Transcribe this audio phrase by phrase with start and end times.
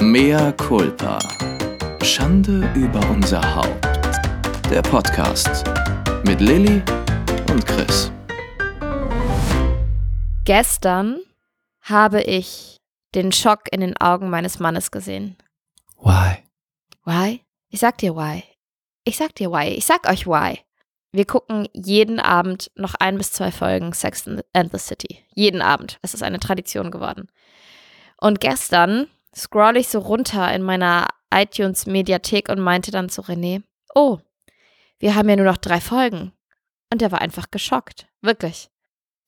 [0.00, 1.18] Mea culpa.
[2.04, 3.84] Schande über unser Haupt.
[4.70, 5.64] Der Podcast
[6.24, 6.80] mit Lilly
[7.50, 8.12] und Chris.
[10.44, 11.18] Gestern
[11.80, 12.76] habe ich
[13.16, 15.36] den Schock in den Augen meines Mannes gesehen.
[16.00, 16.44] Why?
[17.04, 17.44] Why?
[17.68, 18.44] Ich sag dir why.
[19.02, 19.66] Ich sag dir why.
[19.70, 20.60] Ich sag euch why.
[21.10, 25.24] Wir gucken jeden Abend noch ein bis zwei Folgen Sex and the City.
[25.34, 25.98] Jeden Abend.
[26.02, 27.26] Es ist eine Tradition geworden.
[28.20, 29.08] Und gestern
[29.38, 33.62] scroll ich so runter in meiner iTunes-Mediathek und meinte dann zu René,
[33.94, 34.18] oh,
[34.98, 36.32] wir haben ja nur noch drei Folgen.
[36.92, 38.08] Und er war einfach geschockt.
[38.20, 38.70] Wirklich.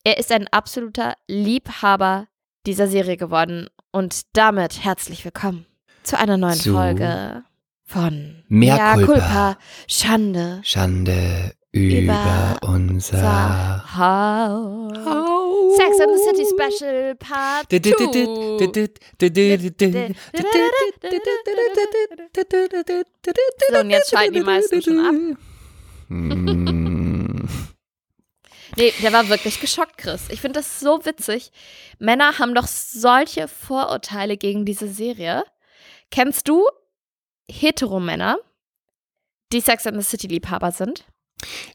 [0.03, 2.27] Er ist ein absoluter Liebhaber
[2.65, 3.69] dieser Serie geworden.
[3.91, 5.65] Und damit herzlich willkommen
[6.03, 7.43] zu einer neuen Zu Folge
[7.85, 9.57] von Mea Mea culpa.
[9.87, 15.77] Schande Schande über, unser Haus.
[15.77, 17.79] Sex and the City Special Part 2.
[23.69, 25.15] So, und jetzt schalten die meisten schon ab.
[26.09, 27.47] Mm.
[28.77, 30.29] Nee, der war wirklich geschockt, Chris.
[30.29, 31.51] Ich finde das so witzig.
[31.99, 35.43] Männer haben doch solche Vorurteile gegen diese Serie.
[36.09, 36.65] Kennst du
[37.49, 38.37] Heteromänner,
[39.51, 41.05] die Sex and the City Liebhaber sind?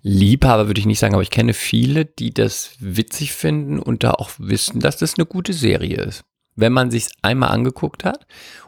[0.03, 4.13] Liebhaber würde ich nicht sagen, aber ich kenne viele, die das witzig finden und da
[4.13, 6.25] auch wissen, dass das eine gute Serie ist.
[6.55, 8.27] Wenn man sich einmal angeguckt hat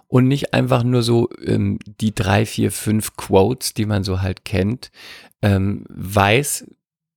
[0.09, 4.45] und nicht einfach nur so ähm, die drei, vier, fünf Quotes, die man so halt
[4.45, 4.91] kennt,
[5.43, 6.67] ähm, weiß,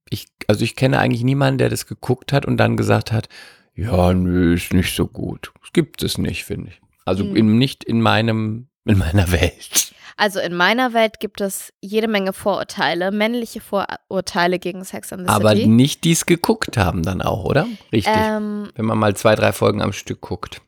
[0.09, 3.27] ich, also ich kenne eigentlich niemanden, der das geguckt hat und dann gesagt hat,
[3.75, 5.51] ja, nö, ist nicht so gut.
[5.63, 6.81] Es gibt es nicht, finde ich.
[7.05, 7.35] Also Hm.
[7.35, 9.93] in, nicht in meinem, in meiner Welt.
[10.21, 15.33] Also in meiner Welt gibt es jede Menge Vorurteile, männliche Vorurteile gegen Sex and the
[15.33, 15.65] Aber City.
[15.65, 17.65] nicht die es geguckt haben dann auch, oder?
[17.91, 18.13] Richtig.
[18.15, 20.61] ähm, Wenn man mal zwei, drei Folgen am Stück guckt.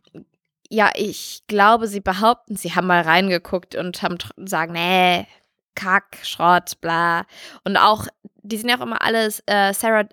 [0.71, 5.27] ja, ich glaube, sie behaupten, sie haben mal reingeguckt und haben sagen, nee,
[5.75, 7.27] Kack, Schrott, bla.
[7.63, 8.07] Und auch,
[8.41, 10.05] die sind ja auch immer alles, äh, Sarah,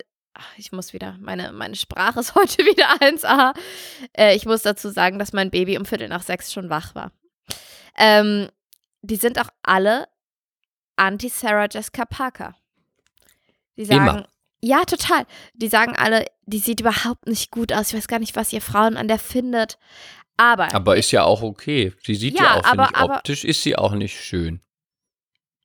[0.59, 3.55] ich muss wieder, meine, meine Sprache ist heute wieder 1A.
[4.13, 7.13] Äh, ich muss dazu sagen, dass mein Baby um Viertel nach sechs schon wach war.
[7.97, 8.51] Ähm,
[9.03, 10.07] die sind auch alle
[10.97, 12.55] anti-Sarah Jessica Parker.
[13.77, 14.29] Die sagen, Immer.
[14.63, 15.25] ja, total.
[15.55, 17.89] Die sagen alle, die sieht überhaupt nicht gut aus.
[17.89, 19.79] Ich weiß gar nicht, was ihr Frauen an der findet.
[20.37, 21.93] Aber, Aber ist ja auch okay.
[22.03, 24.61] Sie sieht Ja, ja, auch, aber- aber- optisch ist sie auch nicht schön.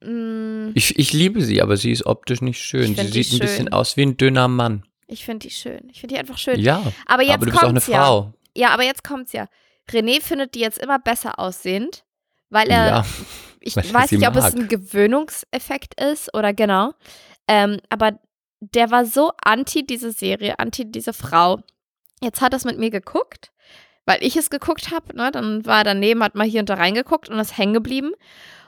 [0.01, 2.95] mh, Ich, ich liebe sie, aber sie ist optisch nicht schön.
[2.95, 3.73] Sie sieht ein bisschen schön.
[3.73, 4.85] aus wie ein dünner Mann.
[5.07, 5.87] ich finde die schön.
[5.91, 6.59] Ich finde die einfach schön.
[6.59, 8.03] Ja, aber jetzt aber du bist auch eine ja.
[8.05, 8.33] Frau.
[8.55, 9.47] Ja, aber jetzt kommt's ja.
[9.91, 12.04] René findet die jetzt immer besser aussehend,
[12.49, 13.05] weil er Ja,
[13.59, 14.55] ich weiß nicht, ob es mag.
[14.55, 16.93] ein Gewöhnungseffekt ist oder genau.
[17.47, 18.19] Ähm, aber
[18.59, 21.59] der war so anti diese Serie, anti diese Frau.
[22.21, 23.51] Jetzt hat er es mit mir geguckt,
[24.05, 25.15] weil ich es geguckt habe.
[25.15, 25.31] Ne?
[25.31, 28.11] Dann war er daneben, hat mal hier und da reingeguckt und ist hängen geblieben.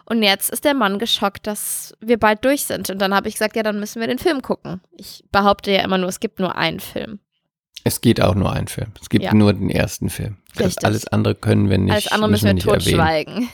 [0.06, 2.90] Und jetzt ist der Mann geschockt, dass wir bald durch sind.
[2.90, 4.80] Und dann habe ich gesagt, ja, dann müssen wir den Film gucken.
[4.96, 7.20] Ich behaupte ja immer nur, es gibt nur einen Film.
[7.84, 8.92] es geht auch nur einen Film.
[9.02, 9.34] Es gibt Ja.
[9.34, 10.38] nur den ersten Film.
[10.84, 11.92] Alles andere können wir nicht.
[11.94, 12.80] Alles andere müssen wir erwähnen.
[12.84, 13.50] totschweigen.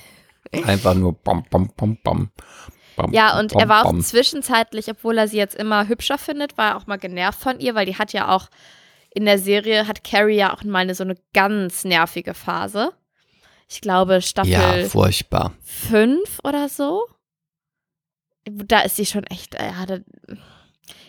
[0.66, 2.32] Einfach nur bam, bam, bam, bam.
[2.96, 4.02] bam Ja, und bam, er war auch bam.
[4.02, 7.76] zwischenzeitlich, obwohl er sie jetzt immer hübscher findet, war er auch mal genervt von ihr,
[7.76, 8.50] weil die hat ja auch
[9.16, 12.92] in der Serie, hat Carrie ja auch mal eine so eine ganz nervige Phase.
[13.70, 15.54] Ich glaube, Ja, Staffel furchtbar.
[15.62, 17.06] 5 oder so.
[18.46, 19.96] Da ist sie schon echt, äh, ja, da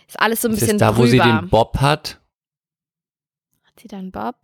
[0.07, 0.99] ist alles so ein Ist bisschen da, drüber.
[1.03, 2.21] wo sie den Bob hat?
[3.65, 4.37] hat sie dann Bob?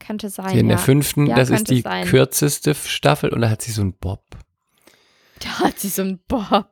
[0.00, 0.76] Könnte sein, in ja.
[0.76, 2.06] der fünften, Ja, das ist die sein.
[2.06, 4.24] kürzeste Staffel und da hat sie so einen Bob.
[5.42, 6.68] Da hat sie so einen Bob.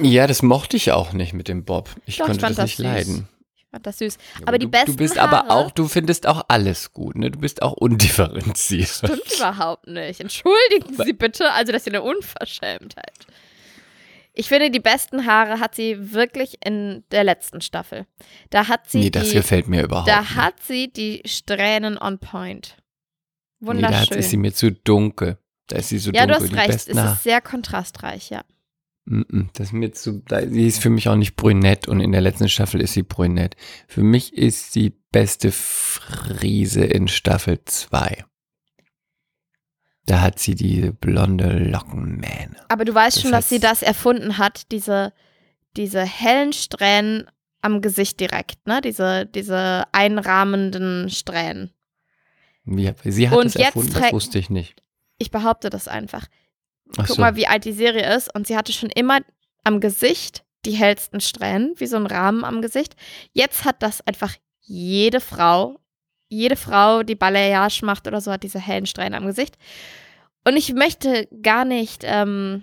[0.00, 1.90] Ja, das mochte ich auch nicht mit dem Bob.
[2.06, 2.84] Ich Doch, ich konnte fand das das nicht süß.
[2.86, 3.28] leiden.
[3.56, 4.16] Ich fand das süß.
[4.40, 7.16] Ja, Aber die du, besten Du bist Haare- aber auch, du findest auch alles gut,
[7.16, 7.30] ne?
[7.30, 8.88] Du bist auch undifferenziert.
[8.88, 10.20] Stimmt überhaupt nicht.
[10.20, 13.12] Entschuldigen Sie bitte, also das ist ja eine Unverschämtheit.
[14.32, 18.06] Ich finde, die besten Haare hat sie wirklich in der letzten Staffel.
[18.50, 20.34] Da hat sie Nee, das die, gefällt mir überhaupt da nicht.
[20.36, 22.76] hat sie die Strähnen on point.
[23.60, 24.18] nee, da Wunderschön.
[24.18, 25.38] ist sie mir zu dunkel.
[25.66, 26.42] Da ist sie so ja, du dunkel.
[26.44, 26.68] hast die recht.
[26.86, 28.44] besten Es ist sehr kontrastreich, ja.
[29.54, 32.20] Das ist mir zu, da, sie ist für mich auch nicht brünett und in der
[32.20, 33.56] letzten Staffel ist sie brünett.
[33.88, 38.24] Für mich ist sie beste Friese in Staffel 2.
[40.10, 42.56] Da hat sie die blonde Lockenmähne.
[42.68, 45.12] Aber du weißt Das schon, dass sie das erfunden hat, diese,
[45.76, 47.30] diese hellen Strähnen
[47.62, 48.80] am Gesicht direkt, ne?
[48.80, 51.70] Diese, diese einrahmenden Strähnen.
[52.64, 54.82] Wie, sie hat Und es erfunden, das wusste ich nicht.
[55.18, 56.26] Ich behaupte das einfach.
[56.96, 57.20] Ach Guck so.
[57.20, 58.34] mal, wie alt die Serie ist.
[58.34, 59.20] Und sie hatte schon immer
[59.62, 62.96] am Gesicht die hellsten Strähnen, wie so ein Rahmen am Gesicht.
[63.32, 65.78] Jetzt hat das einfach jede Frau,
[66.30, 69.58] jede Frau, die Balayage macht oder so, hat diese hellen Strähnen am Gesicht.
[70.44, 72.62] Und ich möchte gar nicht ähm,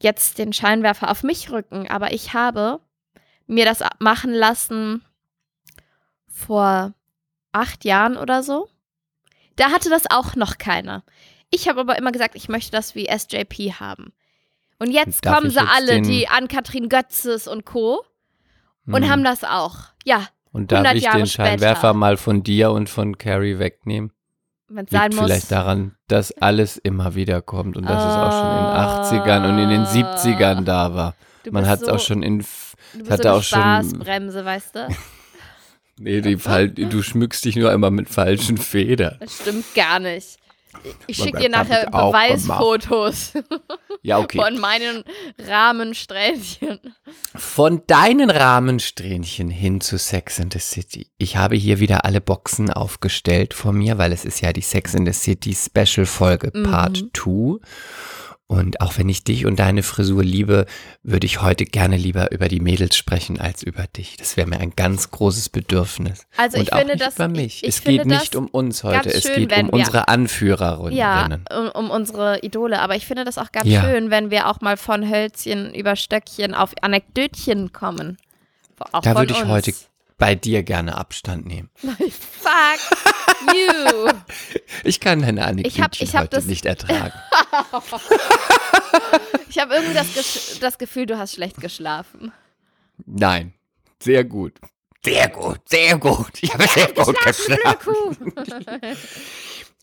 [0.00, 2.80] jetzt den Scheinwerfer auf mich rücken, aber ich habe
[3.46, 5.04] mir das machen lassen
[6.28, 6.94] vor
[7.52, 8.68] acht Jahren oder so.
[9.56, 11.04] Da hatte das auch noch keiner.
[11.50, 14.12] Ich habe aber immer gesagt, ich möchte das wie SJP haben.
[14.78, 18.02] Und jetzt Darf kommen sie jetzt alle, die an Kathrin Götzes und Co.
[18.86, 19.10] und Hm.
[19.10, 19.76] haben das auch.
[20.04, 21.94] Ja, Und darf 100 ich Jahre den Scheinwerfer später.
[21.94, 24.12] mal von dir und von Carrie wegnehmen?
[24.74, 25.30] wenn es sein Liegt muss.
[25.30, 29.48] vielleicht daran, dass alles immer wieder kommt und dass es auch schon in den 80ern
[29.50, 31.14] und in den 70ern da war.
[31.44, 32.38] Du Man hat es so, auch schon in.
[32.38, 32.44] Du
[33.04, 34.88] bist so eine auch schon- Spaßbremse, weißt du?
[35.98, 39.16] Nee, die du schmückst dich nur immer mit falschen Federn.
[39.20, 40.38] Das stimmt gar nicht.
[41.06, 43.32] Ich schicke dir nachher Beweisfotos
[44.02, 44.38] Ja, okay.
[44.38, 45.04] von meinen
[45.38, 46.80] Rahmensträhnchen.
[47.34, 51.08] Von deinen Rahmensträhnchen hin zu Sex in the City.
[51.18, 54.94] Ich habe hier wieder alle Boxen aufgestellt vor mir, weil es ist ja die Sex
[54.94, 57.10] in the City Special Folge Part Mhm.
[58.48, 58.54] 2.
[58.58, 60.66] Und auch wenn ich dich und deine Frisur liebe,
[61.02, 64.16] würde ich heute gerne lieber über die Mädels sprechen als über dich.
[64.18, 66.26] Das wäre mir ein ganz großes Bedürfnis.
[66.36, 67.62] Also und ich finde das- über ich- mich.
[67.62, 70.92] ich es finde geht nicht um uns heute, es schön, geht um unsere Anführerinnen.
[70.96, 72.80] Ja, um, um unsere Idole.
[72.80, 73.82] Aber ich finde das auch ganz Ja.
[73.82, 78.18] schön, wenn wir auch mal von Hölzchen über Stöckchen auf Anekdötchen kommen.
[78.92, 79.48] Auch Da würde ich uns.
[79.48, 79.72] heute
[80.22, 81.68] bei dir gerne Abstand nehmen.
[81.82, 82.80] Fuck
[83.52, 84.12] you.
[84.84, 87.12] Ich kann deine Anekdötchen ich hab heute das- nicht ertragen.
[89.48, 92.32] Ich habe irgendwie das, Gesch- das Gefühl, du hast schlecht geschlafen.
[93.04, 93.52] Nein,
[94.00, 94.54] sehr gut.
[95.04, 96.30] Sehr gut, sehr gut.
[96.40, 97.76] Ich habe sehr gut geschlafen.
[97.84, 98.14] Kuh.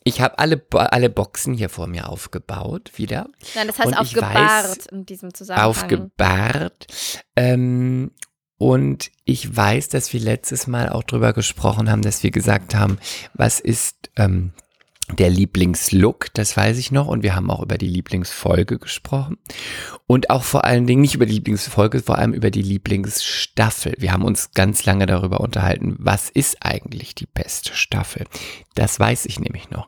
[0.05, 3.27] Ich habe alle, Bo alle Boxen hier vor mir aufgebaut, wieder.
[3.55, 5.67] Nein, das heißt Und ich aufgebahrt in diesem Zusammenhang.
[5.69, 6.87] Aufgebahrt.
[7.35, 8.11] Ähm,
[8.59, 12.99] und ich weiß, dass wir letztes Mal auch drüber gesprochen haben, dass wir gesagt haben,
[13.33, 14.51] was ist ähm,
[15.17, 17.07] der Lieblingslook, das weiß ich noch.
[17.07, 19.37] Und wir haben auch über die Lieblingsfolge gesprochen.
[20.07, 23.95] Und auch vor allen Dingen nicht über die Lieblingsfolge, vor allem über die Lieblingsstaffel.
[23.97, 28.25] Wir haben uns ganz lange darüber unterhalten, was ist eigentlich die beste Staffel.
[28.75, 29.87] Das weiß ich nämlich noch.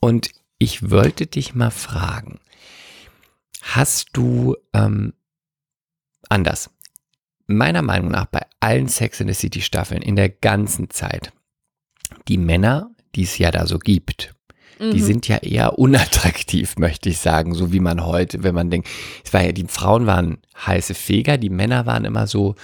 [0.00, 2.40] Und ich wollte dich mal fragen,
[3.60, 5.12] hast du ähm,
[6.30, 6.70] anders?
[7.48, 11.32] Meiner Meinung nach bei allen Sex in the City Staffeln in der ganzen Zeit,
[12.28, 14.34] die Männer, die es ja da so gibt,
[14.78, 15.04] die Mhm.
[15.04, 18.88] sind ja eher unattraktiv, möchte ich sagen, so wie man heute, wenn man denkt,
[19.24, 22.54] es war ja, die Frauen waren heiße Feger, die Männer waren immer so,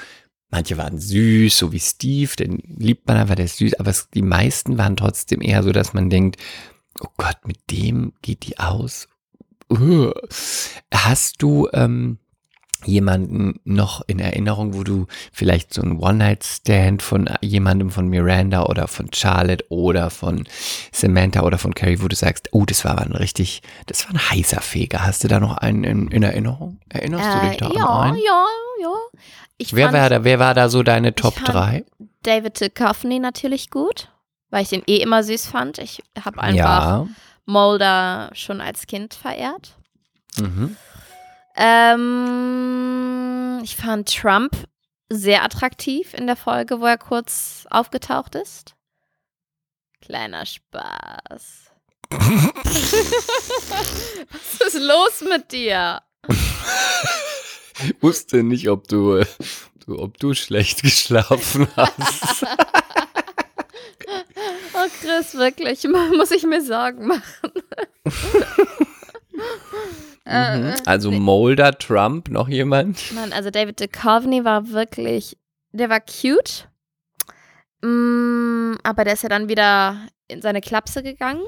[0.50, 4.10] manche waren süß, so wie Steve, den liebt man einfach, der ist süß, aber es,
[4.10, 6.36] die meisten waren trotzdem eher so, dass man denkt,
[7.00, 9.08] oh Gott, mit dem geht die aus.
[9.70, 10.12] Uh.
[10.92, 12.18] Hast du ähm,
[12.86, 18.88] jemanden noch in Erinnerung, wo du vielleicht so ein One-Night-Stand von jemandem von Miranda oder
[18.88, 20.46] von Charlotte oder von
[20.92, 24.30] Samantha oder von Carrie, wo du sagst, oh, das war ein richtig, das war ein
[24.30, 25.04] heißer Feger.
[25.04, 26.78] Hast du da noch einen in, in Erinnerung?
[26.88, 28.16] Erinnerst du dich Äh, da ja, an einen?
[28.24, 28.46] ja,
[28.82, 28.92] ja.
[29.56, 31.84] Ich Wer war, da, wer war da so deine Top fand 3?
[32.22, 34.08] David Duchovny natürlich gut,
[34.50, 35.78] weil ich den eh immer süß fand.
[35.78, 37.06] Ich habe einfach Ja.
[37.46, 39.76] Mulder schon als Kind verehrt.
[40.38, 40.76] Mhm.
[41.56, 44.56] Ähm, ich fand Trump
[45.08, 48.74] sehr attraktiv in der Folge, wo er kurz aufgetaucht ist.
[50.00, 51.70] Kleiner Spaß.
[54.30, 56.02] Was ist los mit dir?
[57.82, 59.24] Ich wusste nicht, ob du,
[59.86, 62.44] du, ob du schlecht geschlafen hast.
[64.76, 67.52] Oh, Chris, wirklich, muss ich mir Sorgen machen.
[70.26, 70.74] Äh, Mhm.
[70.86, 73.12] Also Mulder, Trump, noch jemand?
[73.14, 75.36] Nein, also David Duchovny war wirklich,
[75.72, 76.68] der war cute.
[77.82, 81.42] Mm, aber der ist ja dann wieder in seine Klapse gegangen.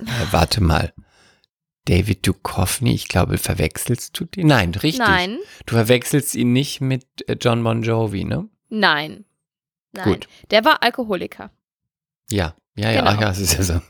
[0.00, 0.92] Äh, warte mal.
[1.86, 4.46] David Duchovny, ich glaube, verwechselst du den?
[4.46, 4.98] Nein, richtig.
[4.98, 8.48] Nein, Du verwechselst ihn nicht mit äh, John Bon Jovi, ne?
[8.68, 9.24] nein.
[9.94, 10.04] Nein.
[10.04, 10.26] Gut.
[10.50, 11.50] Der war Alkoholiker.
[12.30, 13.20] Ja, ja, ja, Genau.
[13.22, 13.80] ja, es ist ja so.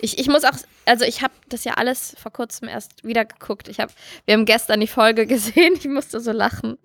[0.00, 3.68] Ich, ich muss auch, also ich habe das ja alles vor kurzem erst wieder geguckt.
[3.68, 3.90] Ich hab,
[4.24, 6.78] wir haben gestern die Folge gesehen, ich musste so lachen,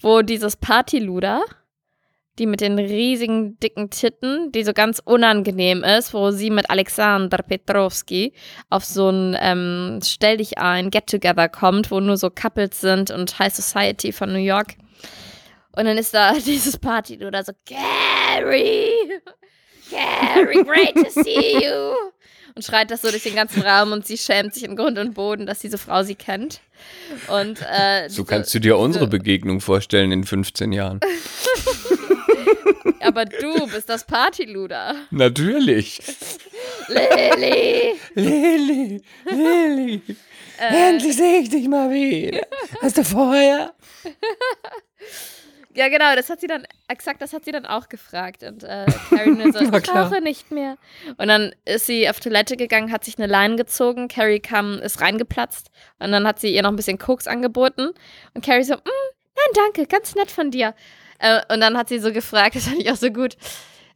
[0.00, 1.42] wo dieses Partyluder,
[2.38, 7.38] die mit den riesigen, dicken Titten, die so ganz unangenehm ist, wo sie mit Alexander
[7.38, 8.32] Petrovski
[8.68, 13.38] auf so ein ähm, Stell dich ein, Get-Together kommt, wo nur so Couples sind und
[13.38, 14.74] High Society von New York.
[15.72, 18.90] Und dann ist da dieses Partyluder so, Gary,
[19.90, 21.94] Gary, great to see you.
[22.54, 25.14] Und schreit das so durch den ganzen Raum und sie schämt sich in Grund und
[25.14, 26.60] Boden, dass diese Frau sie kennt.
[27.28, 31.00] Und äh, So kannst du dir unsere Begegnung vorstellen in 15 Jahren.
[33.00, 34.94] Aber du bist das Partyluder.
[35.10, 36.00] Natürlich.
[36.88, 37.94] Lily!
[38.14, 40.02] Lili, Lili,
[40.58, 42.46] endlich sehe ich dich mal wieder.
[42.82, 43.72] Hast du Feuer?
[45.74, 48.42] Ja, genau, das hat sie dann, exakt das hat sie dann auch gefragt.
[48.42, 50.76] Und äh, Carrie so, ich brauche nicht mehr.
[51.16, 54.08] Und dann ist sie auf Toilette gegangen, hat sich eine Leine gezogen.
[54.08, 55.70] Carrie kam, ist reingeplatzt.
[56.00, 57.90] Und dann hat sie ihr noch ein bisschen Koks angeboten.
[58.34, 60.74] Und Carrie so, "Mm, nein, danke, ganz nett von dir.
[61.20, 63.36] Äh, und dann hat sie so gefragt, das fand ich auch so gut,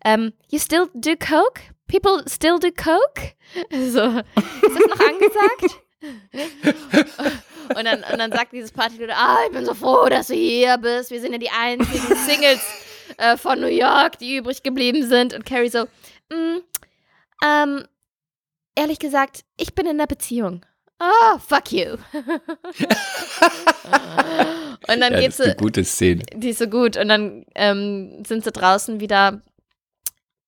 [0.04, 1.61] ähm, you still do Coke?
[1.88, 3.33] People still do Coke?
[3.71, 4.25] So, ist
[4.62, 5.81] das noch angesagt?
[7.76, 10.76] Und dann, und dann sagt dieses Partyleader, ah, ich bin so froh, dass du hier
[10.76, 11.11] bist.
[11.11, 12.61] Wir sind ja die einzigen Singles
[13.16, 15.32] äh, von New York, die übrig geblieben sind.
[15.32, 15.84] Und Carrie so,
[16.30, 16.58] mm,
[17.42, 17.84] ähm,
[18.75, 20.66] ehrlich gesagt, ich bin in einer Beziehung.
[20.99, 21.96] Ah, fuck you.
[24.88, 26.23] und dann Ja, geht das ist eine gute Szene.
[26.34, 26.96] die ist so gut.
[26.99, 29.40] Und dann ähm, sind sie draußen wieder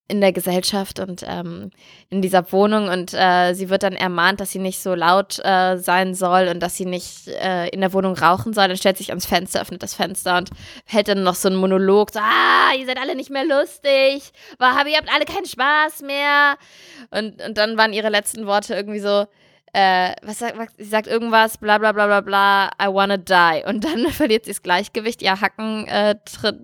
[0.08, 1.70] in der Gesellschaft und ähm,
[2.10, 5.78] in dieser Wohnung und äh, sie wird dann ermahnt, dass sie nicht so laut äh,
[5.78, 8.68] sein soll und dass sie nicht äh, in der Wohnung rauchen soll.
[8.68, 10.50] Dann stellt sich ans Fenster, öffnet das Fenster und
[10.84, 12.12] hält dann noch so einen Monolog.
[12.12, 14.32] So, ah, ihr seid alle nicht mehr lustig.
[14.58, 16.56] War, ihr habt alle keinen Spaß mehr.
[17.10, 19.26] Und, und dann waren ihre letzten Worte irgendwie so,
[19.76, 23.62] äh, was sagt, sie sagt irgendwas, bla bla bla bla bla, I wanna die.
[23.66, 26.59] Und dann verliert sie das Gleichgewicht, ihr Hacken äh, tritt,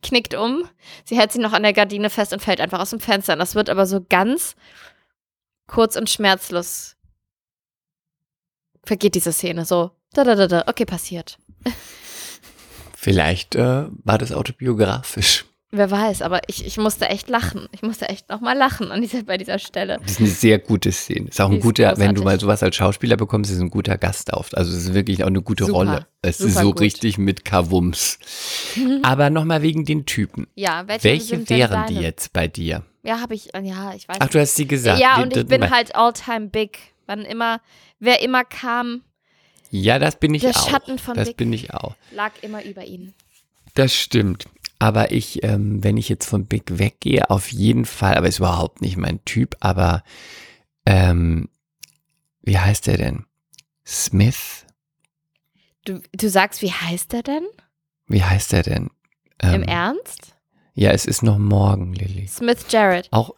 [0.00, 0.62] knickt um.
[1.04, 3.32] Sie hält sich noch an der Gardine fest und fällt einfach aus dem Fenster.
[3.32, 4.54] Und das wird aber so ganz
[5.66, 6.94] kurz und schmerzlos.
[8.84, 9.90] Vergeht diese Szene so.
[10.12, 10.64] Da, da, da, da.
[10.68, 11.40] Okay, passiert.
[12.96, 15.46] Vielleicht äh, war das autobiografisch.
[15.76, 17.68] Wer weiß, aber ich, ich musste echt lachen.
[17.72, 19.98] Ich musste echt nochmal lachen an dieser, bei dieser Stelle.
[20.02, 21.28] Das ist eine sehr gute Szene.
[21.28, 22.24] Ist auch ein ist guter, wenn du großartig.
[22.24, 24.48] mal sowas als Schauspieler bekommst, ist es ein guter Gast auf.
[24.54, 25.78] Also es ist wirklich auch eine gute Super.
[25.78, 26.06] Rolle.
[26.22, 26.80] Es ist so gut.
[26.80, 28.18] richtig mit Kavums.
[29.02, 30.46] Aber nochmal wegen den Typen.
[30.54, 32.82] Ja, welche, Welche wären die jetzt bei dir?
[33.02, 34.98] Ja, habe ich, ja, ich weiß Ach, du hast sie gesagt.
[34.98, 36.78] Ja, und ich bin halt all-time big.
[37.06, 37.60] Wann immer,
[38.00, 39.02] wer immer kam,
[39.70, 40.70] Ja, das bin ich der auch.
[40.70, 41.36] Schatten von das Big.
[41.36, 41.94] bin ich auch.
[42.10, 43.14] lag immer über ihnen.
[43.74, 44.46] Das stimmt.
[44.78, 48.82] Aber ich, ähm, wenn ich jetzt von Big weggehe, auf jeden Fall, aber ist überhaupt
[48.82, 50.02] nicht mein Typ, aber
[50.84, 51.48] ähm,
[52.42, 53.24] wie heißt der denn?
[53.86, 54.66] Smith?
[55.84, 57.46] Du, du sagst, wie heißt er denn?
[58.06, 58.90] Wie heißt der denn?
[59.40, 60.34] Ähm, Im Ernst?
[60.74, 62.26] Ja, es ist noch morgen, Lilly.
[62.26, 63.08] Smith Jarrett.
[63.10, 63.30] Auch,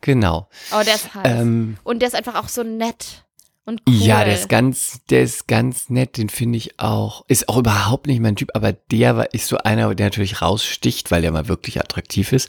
[0.00, 0.48] genau.
[0.72, 1.40] Oh, der ist heiß.
[1.40, 3.25] Ähm, und der ist einfach auch so nett
[3.66, 3.94] und cool.
[3.94, 7.24] Ja, der ist ganz, der ist ganz nett, den finde ich auch.
[7.28, 11.10] Ist auch überhaupt nicht mein Typ, aber der war, ist so einer, der natürlich raussticht,
[11.10, 12.48] weil der mal wirklich attraktiv ist.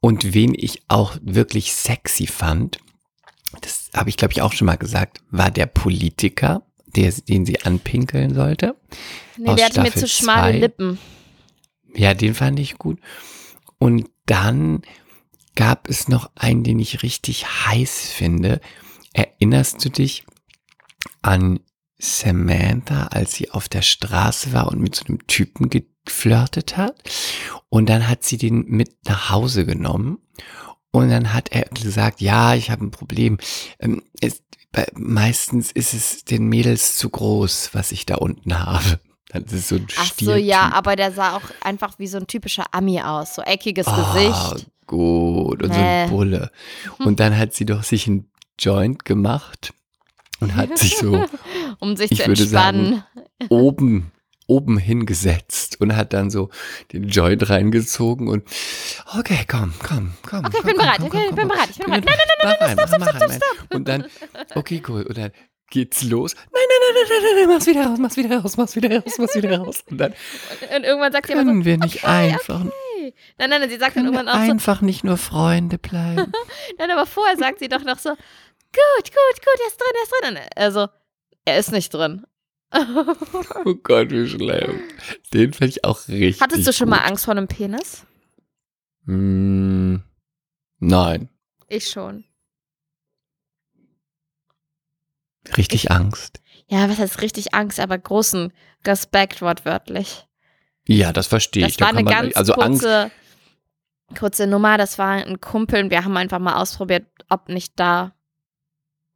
[0.00, 2.78] Und wen ich auch wirklich sexy fand,
[3.60, 7.60] das habe ich glaube ich auch schon mal gesagt, war der Politiker, der, den sie
[7.62, 8.76] anpinkeln sollte.
[9.36, 10.58] nee, der hatte mir zu schmale zwei.
[10.58, 10.98] Lippen.
[11.94, 12.98] Ja, den fand ich gut.
[13.78, 14.82] Und dann
[15.56, 18.60] gab es noch einen, den ich richtig heiß finde.
[19.12, 20.24] Erinnerst du dich
[21.22, 21.60] an
[21.98, 26.96] Samantha, als sie auf der Straße war und mit so einem Typen geflirtet hat?
[27.68, 30.18] Und dann hat sie den mit nach Hause genommen.
[30.92, 33.38] Und dann hat er gesagt, ja, ich habe ein Problem.
[33.78, 38.98] Ähm, es, bei, meistens ist es den Mädels zu groß, was ich da unten habe.
[39.32, 42.26] Das ist so ein Ach so, ja, aber der sah auch einfach wie so ein
[42.26, 43.36] typischer Ami aus.
[43.36, 44.66] So eckiges Ah, Gesicht.
[44.88, 45.62] gut.
[45.62, 46.02] Und so Nee.
[46.02, 46.50] ein Bulle.
[46.98, 48.29] Und dann hat sie doch sich ein
[48.60, 49.72] Joint gemacht
[50.40, 51.24] und hat sich so
[51.80, 53.04] Um sich ich zu würde entspannen.
[53.48, 54.12] oben,
[54.46, 56.50] oben hingesetzt und hat dann so
[56.92, 58.44] den Joint reingezogen und
[59.18, 60.44] okay, komm, komm, komm.
[60.44, 62.04] Okay, ich bin bereit, okay, ich bin bereit, ich bin bereit.
[62.04, 64.06] Nein, nein, nein, nein, stopp, stopp, stopp, Und dann,
[64.54, 65.02] okay, cool.
[65.02, 65.32] Und dann
[65.70, 66.34] geht's los.
[66.34, 69.18] Nein, nein, nein, nein, nein, nein, mach's wieder raus, mach's wieder raus, mach's wieder raus,
[69.18, 69.84] mach's wieder raus.
[69.88, 70.12] Und dann
[70.76, 72.64] Und irgendwann sagt sie aber so, können wir nicht einfach.
[72.64, 76.32] Nein, nein, nein, sie sagt dann können irgendwann auch so, einfach nicht nur Freunde bleiben.
[76.78, 78.14] Nein, aber vorher sagt sie doch noch so,
[78.72, 80.36] gut, gut, gut, er ist drin, er ist drin.
[80.36, 80.88] Und Also,
[81.44, 82.24] er ist nicht drin.
[83.64, 84.80] Oh Gott, wie schlimm.
[85.34, 87.06] Den fand ich auch richtig Hattest du schon mal gut.
[87.10, 88.06] Angst vor einem Penis?
[89.06, 89.96] Mm,
[90.78, 91.28] nein,
[91.68, 92.24] Ich schon.
[95.56, 96.40] richtig Angst.
[96.68, 98.52] Ja, was heißt richtig Angst, aber großen
[98.86, 100.26] Respekt wortwörtlich.
[100.86, 101.76] Ja, das verstehe Das ich.
[101.78, 102.82] Da war eine man- ganz also Angst.
[102.82, 103.10] kurze,
[104.16, 104.78] kurze Nummer.
[104.78, 108.14] Das war ein Kumpel und wir haben einfach mal ausprobiert, ob nicht da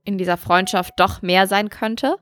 [0.05, 2.17] in dieser Freundschaft doch mehr sein könnte.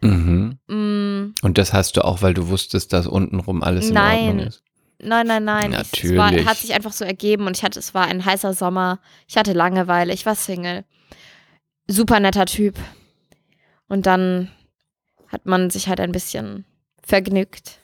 [0.00, 0.58] Mhm.
[0.66, 4.26] Mm, Und das hast du auch, weil du wusstest, dass untenrum alles in Nein.
[4.28, 4.62] Ordnung ist.
[4.98, 5.72] Nein, nein, nein.
[5.92, 6.46] Ich, es war, Natürlich.
[6.48, 9.00] hat sich einfach so ergeben und ich hatte, es war ein heißer Sommer.
[9.26, 10.84] Ich hatte Langeweile, ich war Single.
[11.88, 12.76] Super netter Typ.
[13.88, 14.48] Und dann
[15.28, 16.64] hat man sich halt ein bisschen
[17.02, 17.78] vergnügt.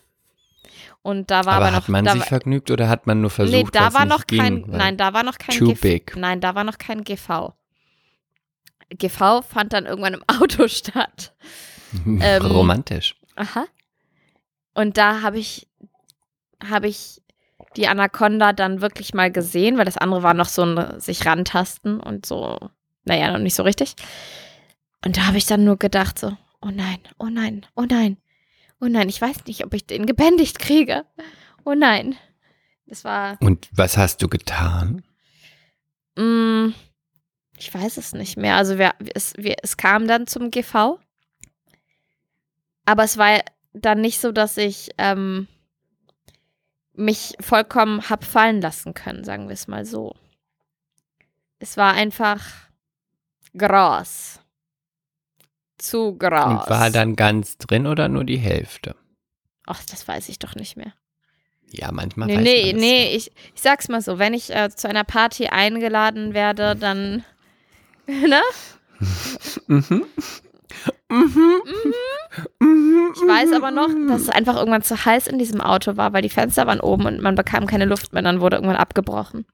[1.02, 1.82] Und da war Aber, aber, noch.
[1.82, 4.62] hat man sich vergnügt oder hat man nur versucht, nee, da war noch kein.
[4.64, 6.16] ging, Nein, da war noch kein GV.
[6.16, 7.52] Nein, da war noch kein GV.
[8.90, 11.34] GV fand dann irgendwann im Auto statt.
[12.04, 13.16] Ähm, Romantisch.
[13.36, 13.66] Aha.
[14.74, 15.68] Und da habe ich,
[16.64, 17.22] habe ich
[17.76, 22.00] die Anaconda dann wirklich mal gesehen, weil das andere war noch so ein sich rantasten
[22.00, 22.58] und so,
[23.04, 23.94] naja, noch nicht so richtig.
[25.04, 28.16] Und da habe ich dann nur gedacht so, oh nein, oh nein, oh nein,
[28.80, 31.04] oh nein, ich weiß nicht, ob ich den gebändigt kriege.
[31.64, 32.16] Oh nein.
[32.86, 35.02] Das war, Und was hast du getan?
[36.16, 36.68] mm,
[37.58, 38.56] ich weiß es nicht mehr.
[38.56, 40.98] Also wir, es, wir, es kam dann zum GV.
[42.84, 43.40] Aber es war
[43.72, 45.46] dann nicht so, dass ich ähm,
[46.94, 50.14] mich vollkommen hab fallen lassen können, sagen wir es mal so.
[51.58, 52.40] Es war einfach
[53.56, 54.40] groß.
[55.78, 56.44] Zu groß.
[56.44, 58.96] Und war dann ganz drin oder nur die Hälfte?
[59.66, 60.92] Ach, das weiß ich doch nicht mehr.
[61.70, 64.54] Ja, manchmal Nee, weiß nee, man das nee, ich, ich sag's mal so, wenn ich
[64.54, 67.24] äh, zu einer Party eingeladen werde, dann,
[68.28, 68.40] ne?
[69.68, 70.04] Mhm.
[71.10, 71.62] Mhm.
[72.60, 73.12] Mhm.
[73.14, 76.22] Ich weiß aber noch, dass es einfach irgendwann zu heiß in diesem Auto war, weil
[76.22, 79.46] die Fenster waren oben und man bekam keine Luft mehr, dann wurde irgendwann abgebrochen.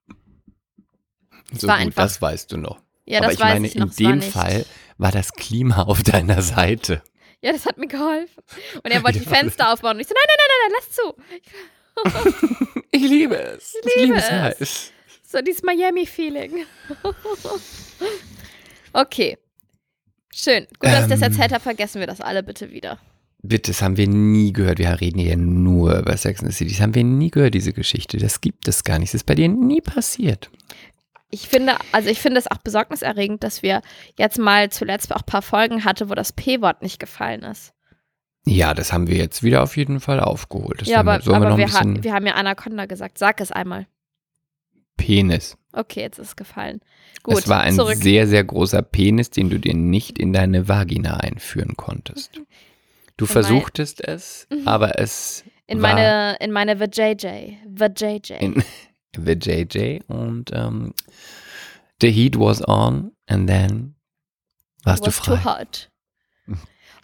[1.52, 2.80] So war gut, einfach- das weißt du noch.
[3.06, 3.84] Ja, Aber das ich meine, ich noch.
[3.86, 4.32] in es war dem nicht.
[4.32, 4.66] Fall
[4.98, 7.02] war das Klima auf deiner Seite.
[7.42, 8.42] Ja, das hat mir geholfen.
[8.82, 9.30] Und er wollte die Ja.
[9.36, 12.80] Fenster aufbauen und ich so, nein, nein, nein, nein, lass zu.
[12.90, 13.74] Ich liebe es.
[13.84, 14.30] Ich liebe es es.
[14.30, 14.92] heiß.
[15.26, 16.64] So dieses Miami-Feeling.
[18.94, 19.38] Okay.
[20.32, 20.66] Schön.
[20.80, 21.32] Gut, dass ich das Ähm.
[21.32, 22.98] erzählt habe, vergessen wir das alle bitte wieder.
[23.42, 24.78] Bitte, das haben wir nie gehört.
[24.78, 26.72] Wir reden hier nur über Sex and the City.
[26.72, 28.16] Das haben wir nie gehört, diese Geschichte.
[28.16, 29.10] Das gibt es gar nicht.
[29.10, 30.50] Das ist bei dir nie passiert.
[31.30, 33.82] Ich finde, also ich finde es auch besorgniserregend, dass wir
[34.18, 37.72] jetzt mal zuletzt auch ein paar Folgen hatte, wo das P-Wort nicht gefallen ist.
[38.46, 40.80] Ja, das haben wir jetzt wieder auf jeden Fall aufgeholt.
[40.82, 43.18] Das ja, aber, wir aber noch wir, ha wir haben ja Anaconda gesagt.
[43.18, 43.86] Sag es einmal.
[44.96, 45.56] Penis.
[45.74, 46.80] Okay, jetzt ist es gefallen.
[47.22, 47.96] Gut, es war ein zurück.
[47.96, 52.36] sehr, sehr großer Penis, den du dir nicht in deine Vagina einführen konntest.
[53.16, 54.68] Du In versuchtest es, Mhm.
[54.68, 57.56] aber es in war meine, in meine VJJ.
[57.76, 58.32] VJJ.
[58.40, 58.62] in
[59.16, 60.92] the JJ und ähm,
[62.00, 63.94] the heat was on and then
[64.84, 65.36] warst was du frei.
[65.36, 65.90] too hot.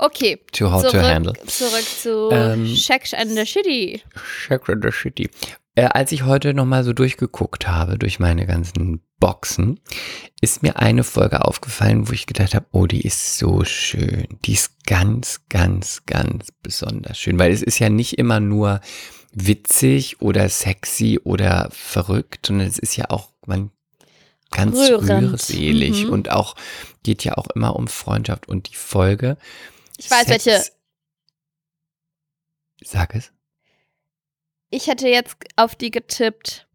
[0.03, 1.33] Okay, Too hot to zurück, handle.
[1.47, 4.03] zurück zu Ähm, Shack and the Shitty.
[4.47, 5.29] Check the Shitty.
[5.75, 9.79] Äh, als ich heute nochmal so durchgeguckt habe, durch meine ganzen Boxen,
[10.41, 14.27] ist mir eine Folge aufgefallen, wo ich gedacht habe, oh, die ist so schön.
[14.47, 18.81] Die ist ganz, ganz, ganz besonders schön, weil es ist ja nicht immer nur
[19.33, 23.71] witzig oder sexy oder verrückt, sondern es ist ja auch man
[24.51, 25.11] ganz Rührend.
[25.33, 26.11] rührselig Mhm.
[26.11, 26.57] und auch
[27.05, 29.37] geht ja auch immer um Freundschaft und die Folge.
[30.03, 30.65] Ich weiß, Sex- welche.
[32.83, 33.33] Sag es.
[34.71, 36.67] Ich hätte jetzt auf die getippt,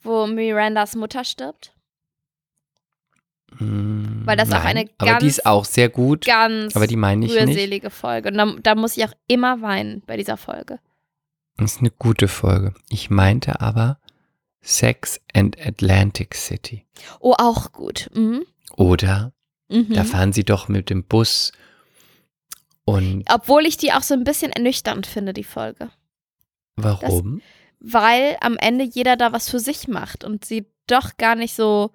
[0.00, 1.74] wo Mirandas Mutter stirbt.
[3.58, 6.24] Mm, Weil das auch nein, eine aber die ganz- ist auch sehr gut.
[6.26, 7.40] Ganz Aber die meine ich nicht.
[7.48, 8.28] rührselige Folge.
[8.28, 10.78] Und da, da muss ich auch immer weinen bei dieser Folge.
[11.56, 12.72] Das ist eine gute Folge.
[12.88, 13.98] Ich meinte aber
[14.60, 16.86] Sex and Atlantic City.
[17.20, 18.08] Oh, auch gut.
[18.14, 18.44] Mhm.
[18.76, 19.32] Oder
[19.68, 19.92] Mhm.
[19.92, 21.52] da fahren sie doch mit dem Bus
[22.88, 25.90] und Obwohl ich die auch so ein bisschen ernüchternd finde, die Folge.
[26.76, 27.40] warum?
[27.80, 31.90] Weil am Ende jeder da was für sich macht und sie doch gar nicht so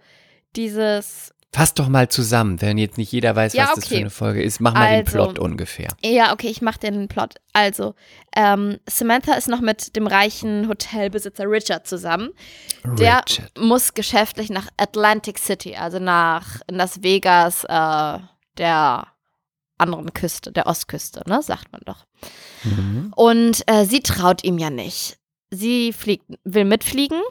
[0.55, 1.33] dieses.
[1.51, 4.01] Fass doch mal zusammen, wenn jetzt nicht jeder weiß, Ja, was das für okay.
[4.01, 4.59] eine Folge ist.
[4.59, 5.89] Mach mal den Also, Plot ungefähr.
[6.03, 7.35] Ja, okay, ich mach den Plot.
[7.53, 7.93] Also,
[8.35, 12.29] ähm, Samantha ist noch mit dem reichen Hotelbesitzer Richard zusammen.
[12.83, 13.51] Der Richard.
[13.59, 18.17] muss geschäftlich nach Atlantic City, also nach in Las Vegas, äh,
[18.57, 19.07] der
[19.83, 22.05] anderen Küste, der Ostküste, ne, sagt man doch.
[22.63, 23.13] Mhm.
[23.15, 25.17] Und äh, sie traut ihm ja nicht.
[25.51, 27.21] Sie fliegt, will mitfliegen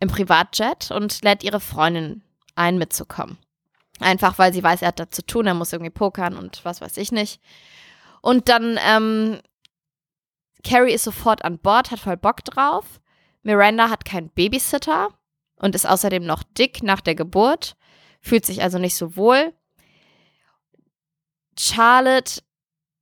[0.00, 2.22] im Privatjet und lädt ihre Freundin
[2.54, 3.38] ein, mitzukommen.
[4.00, 6.80] Einfach weil sie weiß, er hat da zu tun, er muss irgendwie pokern und was
[6.80, 7.40] weiß ich nicht.
[8.20, 9.40] Und dann, ähm,
[10.64, 13.00] Carrie ist sofort an Bord, hat voll Bock drauf.
[13.42, 15.08] Miranda hat keinen Babysitter
[15.56, 17.76] und ist außerdem noch dick nach der Geburt,
[18.20, 19.52] fühlt sich also nicht so wohl.
[21.58, 22.42] Charlotte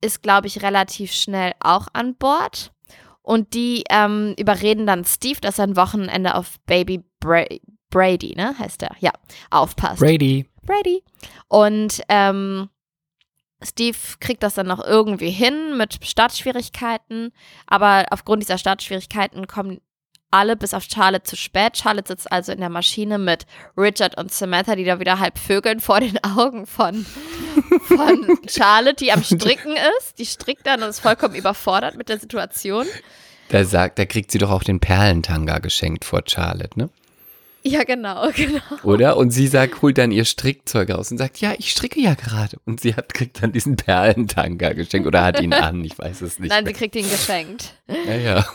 [0.01, 2.71] ist, glaube ich, relativ schnell auch an Bord.
[3.21, 7.43] Und die ähm, überreden dann Steve, dass er ein Wochenende auf Baby Bra
[7.89, 9.11] Brady, ne, heißt er, ja,
[9.49, 10.01] aufpasst.
[10.01, 10.45] Brady.
[10.63, 11.03] Brady.
[11.47, 12.69] Und ähm,
[13.63, 17.31] Steve kriegt das dann noch irgendwie hin mit Startschwierigkeiten.
[17.65, 19.79] Aber aufgrund dieser Startschwierigkeiten kommen
[20.31, 21.77] alle bis auf Charlotte zu spät.
[21.77, 23.45] Charlotte sitzt also in der Maschine mit
[23.77, 27.05] Richard und Samantha, die da wieder halb vögeln vor den Augen von,
[27.83, 30.19] von Charlotte, die am Stricken ist.
[30.19, 32.85] Die strickt dann und ist vollkommen überfordert mit der Situation.
[33.49, 36.89] Da sagt, da kriegt sie doch auch den Perlentanga geschenkt vor Charlotte, ne?
[37.63, 38.61] Ja, genau, genau.
[38.83, 39.17] Oder?
[39.17, 42.57] Und sie sagt, holt dann ihr Strickzeug raus und sagt, ja, ich stricke ja gerade.
[42.65, 46.39] Und sie hat, kriegt dann diesen Perlentanga geschenkt oder hat ihn an, ich weiß es
[46.39, 46.49] nicht.
[46.49, 46.73] Nein, sie mehr.
[46.73, 47.73] kriegt ihn geschenkt.
[47.87, 48.45] ja, ja,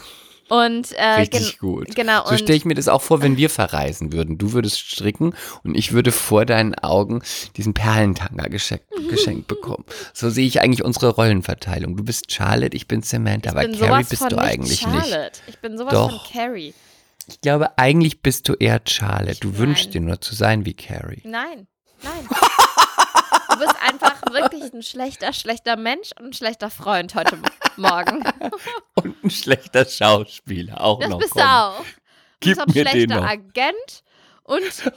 [0.53, 1.95] Und äh, richtig gen- gut.
[1.95, 2.27] genau.
[2.27, 4.37] So stelle ich mir das auch vor, wenn wir verreisen würden.
[4.37, 5.35] Du würdest stricken
[5.65, 7.23] und ich würde vor deinen Augen
[7.57, 9.85] diesen Perlentanga geschenkt, geschenkt bekommen.
[10.13, 11.97] So sehe ich eigentlich unsere Rollenverteilung.
[11.97, 15.07] Du bist Charlotte, ich bin Samantha, ich aber bin Carrie bist du nicht eigentlich nicht.
[15.07, 15.41] Charlotte.
[15.47, 16.11] Ich bin sowas Doch.
[16.11, 16.75] von Carrie.
[17.29, 19.39] Ich glaube, eigentlich bist du eher Charlotte.
[19.41, 19.59] Du Nein.
[19.59, 21.23] wünschst dir nur zu sein wie Carrie.
[21.25, 21.67] Nein,
[22.03, 22.29] nein.
[23.53, 27.39] Du bist einfach wirklich ein schlechter, schlechter Mensch und ein schlechter Freund heute
[27.77, 28.23] Morgen.
[28.95, 31.19] Und ein schlechter Schauspieler auch Das noch.
[31.19, 31.43] bist komm.
[31.43, 31.79] du auch.
[31.81, 31.85] Du
[32.41, 33.29] Gib bist auch ein mir den schlechter noch.
[33.29, 34.03] Agent
[34.45, 34.93] und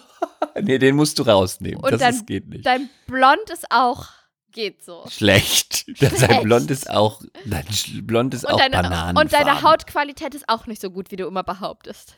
[0.61, 1.81] Nee, den musst du rausnehmen.
[1.83, 2.65] Und das dann- ist, geht nicht.
[2.65, 4.07] dein Blond ist auch,
[4.51, 5.05] geht so.
[5.09, 5.85] Schlecht.
[5.99, 6.41] Das Schlecht.
[6.43, 7.65] Blond ist auch, dein
[8.03, 9.17] Blond ist Und auch deine, Bananen.
[9.17, 12.15] und deine Hautqualität ist auch nicht so gut, wie du immer behauptest.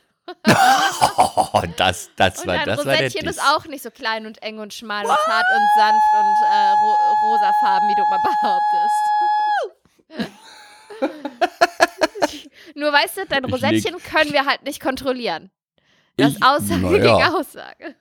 [1.16, 3.36] Oh, das, das Und war, das war der Rosettchen Diss.
[3.36, 6.70] ist auch nicht so klein und eng und schmal und zart und sanft und äh,
[6.70, 6.96] ro
[7.32, 8.18] rosafarben, wie du immer
[10.18, 12.48] behauptest.
[12.74, 15.50] Nur weißt du, dein Rosettchen können wir halt nicht kontrollieren.
[16.16, 16.98] Das Ich- ist Aussage naja.
[16.98, 17.94] gegen Aussage.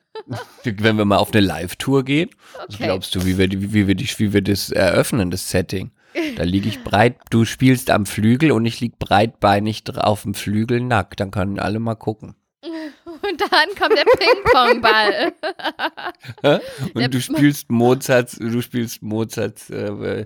[0.64, 2.86] Wenn wir mal auf eine Live-Tour gehen, was Okay.
[2.86, 5.92] glaubst du, wie wir, wie, wir wie wir das eröffnen, das Setting?
[6.36, 10.82] Da liege ich breit, du spielst am Flügel und ich lieg breitbeinig auf dem Flügel
[10.82, 11.20] nackt.
[11.20, 12.36] Dann können alle mal gucken.
[13.22, 15.34] Und dann kommt der Ping-Pong-Ball.
[16.94, 20.26] Und Der- du spielst Mozarts, du spielst Mozarts, äh,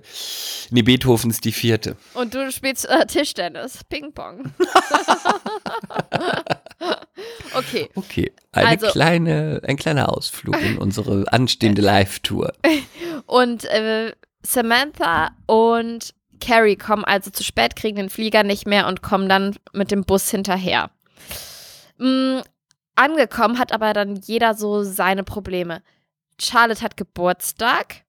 [0.70, 1.96] nee, Beethovens die vierte.
[2.14, 3.80] Und du spielst äh, Tischtennis.
[3.88, 4.52] Ping-Pong.
[7.54, 7.88] okay.
[7.94, 12.52] Okay, eine Also- kleine, ein kleiner Ausflug in unsere anstehende Live-Tour.
[13.26, 14.12] Und äh,
[14.44, 19.56] Samantha und Carrie kommen also zu spät, kriegen den Flieger nicht mehr und kommen dann
[19.72, 20.90] mit dem Bus hinterher.
[21.98, 22.40] Mm,
[22.96, 25.82] angekommen hat aber dann jeder so seine Probleme.
[26.40, 28.02] Charlotte hat Geburtstag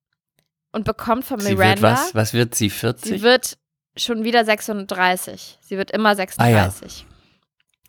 [0.71, 1.81] und bekommt von Sie Miranda.
[1.81, 2.15] wird was?
[2.15, 2.69] Was wird sie?
[2.69, 3.11] 40?
[3.11, 3.57] Sie wird
[3.95, 5.59] schon wieder 36.
[5.61, 7.05] Sie wird immer 36.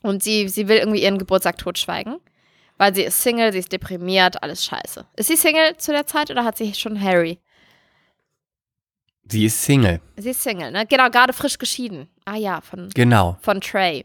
[0.03, 2.19] Und sie, sie will irgendwie ihren Geburtstag totschweigen,
[2.77, 5.07] weil sie ist Single, sie ist deprimiert, alles scheiße.
[5.17, 7.39] Ist sie Single zu der Zeit oder hat sie schon Harry?
[9.29, 10.01] Sie ist Single.
[10.17, 10.87] Sie ist Single, ne?
[10.87, 12.09] Genau, gerade frisch geschieden.
[12.25, 13.39] Ah ja, von, Genau.
[13.41, 14.05] von Trey.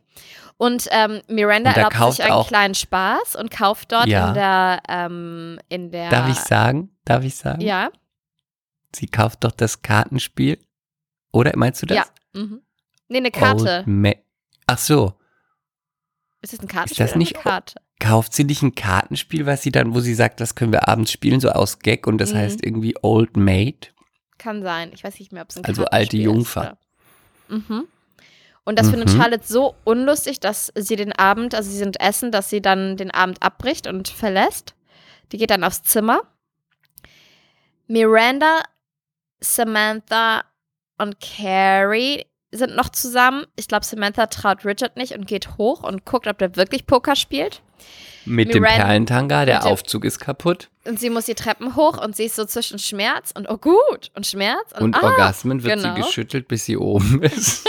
[0.57, 4.29] Und ähm, Miranda Und er erlaubt sich einen auch- kleinen Spaß und kauft dort Ja.
[4.29, 6.09] in der, ähm, in der.
[6.09, 6.89] Darf ich sagen?
[7.05, 7.61] Darf ich sagen?
[7.61, 7.89] Ja,
[8.95, 10.57] Sie kauft doch das Kartenspiel.
[11.31, 11.97] Oder meinst du das?
[11.97, 12.05] ja.
[12.33, 12.61] Mhm.
[13.07, 13.85] Nee, eine Karte.
[14.65, 15.13] Ach so.
[16.41, 17.75] Ist das ein Kartenspiel das oder nicht- eine Karte?
[17.99, 21.11] Kauft sie nicht ein Kartenspiel, was sie dann, wo sie sagt, das können wir abends
[21.11, 22.37] spielen, so aus Gag und das Mhm.
[22.37, 23.93] heißt irgendwie Old Maid?
[24.39, 24.89] Kann sein.
[24.95, 26.77] Ich weiß nicht mehr, ob es ein Also alte Jungfer.
[27.47, 27.87] Ist, mhm.
[28.63, 29.17] Und das findet Mhm.
[29.17, 33.11] Charlotte so unlustig, dass sie den Abend, also sie sind essen, dass sie dann den
[33.11, 34.73] Abend abbricht und verlässt.
[35.31, 36.21] Die geht dann aufs Zimmer.
[37.87, 38.61] Miranda,
[39.41, 40.43] Samantha
[40.97, 43.45] und Carrie sind noch zusammen.
[43.55, 47.15] Ich glaube, Samantha traut Richard nicht und geht hoch und guckt, ob der wirklich Poker
[47.15, 47.61] spielt.
[48.25, 50.69] Mit dem Miranda- Perlentanga, der dem- Aufzug ist kaputt.
[50.89, 54.09] Und sie muss die Treppen hoch und sie ist so zwischen Schmerz und oh gut
[54.15, 55.95] und Schmerz und, Und ah, Orgasmen wird genau.
[55.95, 57.63] sie geschüttelt, bis sie oben ist.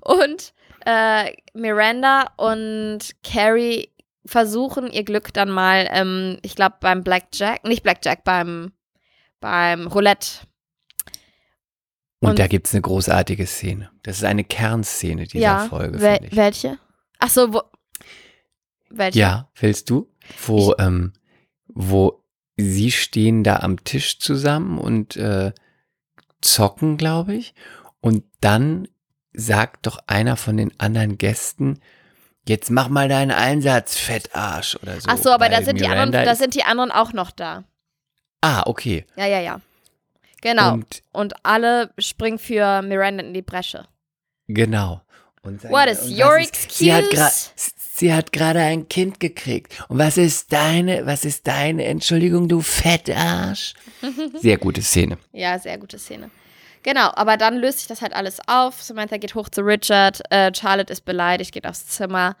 [0.00, 0.52] Und
[0.84, 3.90] äh, Miranda und Carrie
[4.26, 8.72] versuchen ihr Glück dann mal, ähm, ich glaube, beim Blackjack, nicht Blackjack, beim,
[9.38, 10.30] beim Roulette.
[12.18, 13.90] Und, Und- da gibt es eine großartige Szene.
[14.02, 16.34] Das ist eine Kernszene dieser ja, Folge, wel ich.
[16.34, 16.78] welche?
[17.20, 17.62] Ach so, wo?
[18.90, 19.20] Welche?
[19.20, 20.12] Ja, willst du?
[20.44, 21.12] Wo, ähm,
[21.68, 22.22] wo
[22.56, 25.52] sie stehen da am Tisch zusammen und äh,
[26.40, 27.54] zocken, glaube ich.
[28.00, 28.88] Und dann
[29.32, 31.80] sagt doch einer von den anderen Gästen,
[32.46, 35.08] jetzt mach mal deinen Einsatz, Fettarsch oder so.
[35.08, 37.64] Ach so, aber da sind, die anderen, da sind die anderen auch noch da.
[38.40, 39.04] Ah, okay.
[39.16, 39.60] Ja, ja, ja.
[40.40, 40.74] Genau.
[40.74, 43.86] Und, Und alle springen für Miranda in die Bresche.
[44.46, 45.02] genau.
[45.42, 47.04] Und sagen, What is your ist- Sie hat?
[47.98, 49.74] Sie hat gerade ein Kind gekriegt.
[49.88, 53.74] Und was ist deine, was ist deine Entschuldigung, du Fettarsch?
[54.34, 55.18] Sehr gute Szene.
[55.32, 56.30] Ja, sehr gute Szene.
[56.84, 58.80] Genau, aber dann löst sich das halt alles auf.
[58.80, 60.22] Samantha geht hoch zu Richard.
[60.30, 62.36] Äh, Charlotte ist beleidigt, geht aufs Zimmer.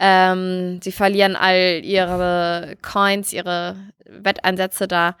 [0.00, 5.18] Ähm, sie verlieren all ihre Coins, ihre Wetteinsätze da.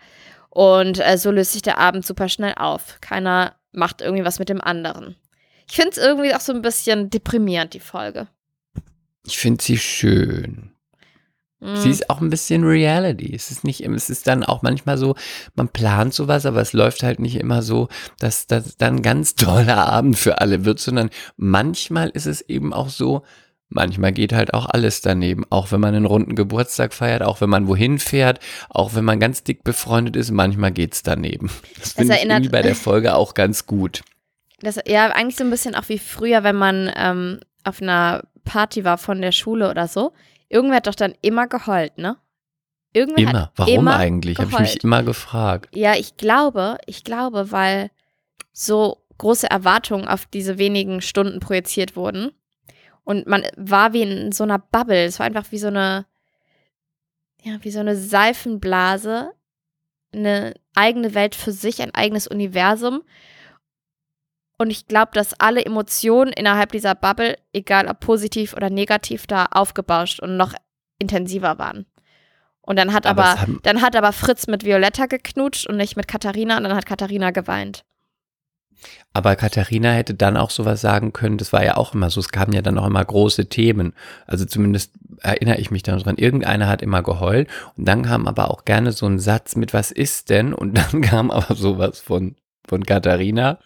[0.48, 3.02] Und äh, so löst sich der Abend super schnell auf.
[3.02, 5.14] Keiner macht irgendwie was mit dem anderen.
[5.68, 8.28] Ich finde es irgendwie auch so ein bisschen deprimierend, die Folge.
[9.24, 10.70] Ich finde sie schön.
[11.76, 13.34] Sie ist auch ein bisschen Reality.
[13.34, 15.14] Es ist nicht, immer- es ist dann auch manchmal so,
[15.54, 19.34] man plant sowas, aber es läuft halt nicht immer so, dass das dann ein ganz
[19.34, 21.08] toller Abend für alle wird, sondern
[21.38, 23.22] manchmal ist es eben auch so,
[23.70, 25.44] manchmal geht halt auch alles daneben.
[25.48, 29.18] Auch wenn man einen runden Geburtstag feiert, auch wenn man wohin fährt, auch wenn man
[29.18, 31.50] ganz dick befreundet ist, manchmal geht's daneben.
[31.78, 34.02] Das finde ich irgendwie bei der Folge auch ganz gut.
[34.60, 38.84] Das, ja, eigentlich so ein bisschen auch wie früher, wenn man ähm, auf einer Party
[38.84, 40.12] war von der Schule oder so.
[40.48, 42.16] Irgendwer hat doch dann immer geheult, ne?
[42.92, 43.52] Irgendwer Immer.
[43.56, 44.38] Warum immer eigentlich?
[44.38, 45.74] Habe ich mich immer gefragt.
[45.74, 47.90] Ja, ich glaube, ich glaube, weil
[48.52, 52.30] so große Erwartungen auf diese wenigen Stunden projiziert wurden.
[53.02, 55.04] Und man war wie in so einer Bubble.
[55.04, 56.06] Es war einfach wie so eine,
[57.42, 59.32] ja, wie so eine Seifenblase.
[60.12, 63.02] Eine eigene Welt für sich, ein eigenes Universum.
[64.64, 69.44] Und ich glaube, dass alle Emotionen innerhalb dieser Bubble, egal ob positiv oder negativ, da
[69.50, 70.54] aufgebauscht und noch
[70.98, 71.84] intensiver waren.
[72.62, 76.08] Und dann hat Aber aber, dann hat aber Fritz mit Violetta geknutscht und nicht mit
[76.08, 77.84] Katharina und dann hat Katharina geweint.
[79.12, 82.30] Aber Katharina hätte dann auch sowas sagen können, das war ja auch immer so, es
[82.30, 83.92] kamen ja dann auch immer große Themen.
[84.26, 88.64] Also zumindest erinnere ich mich daran, irgendeiner hat immer geheult und dann kam aber auch
[88.64, 90.54] gerne so ein Satz mit, was ist denn?
[90.54, 93.58] Und dann kam aber sowas von, von Katharina.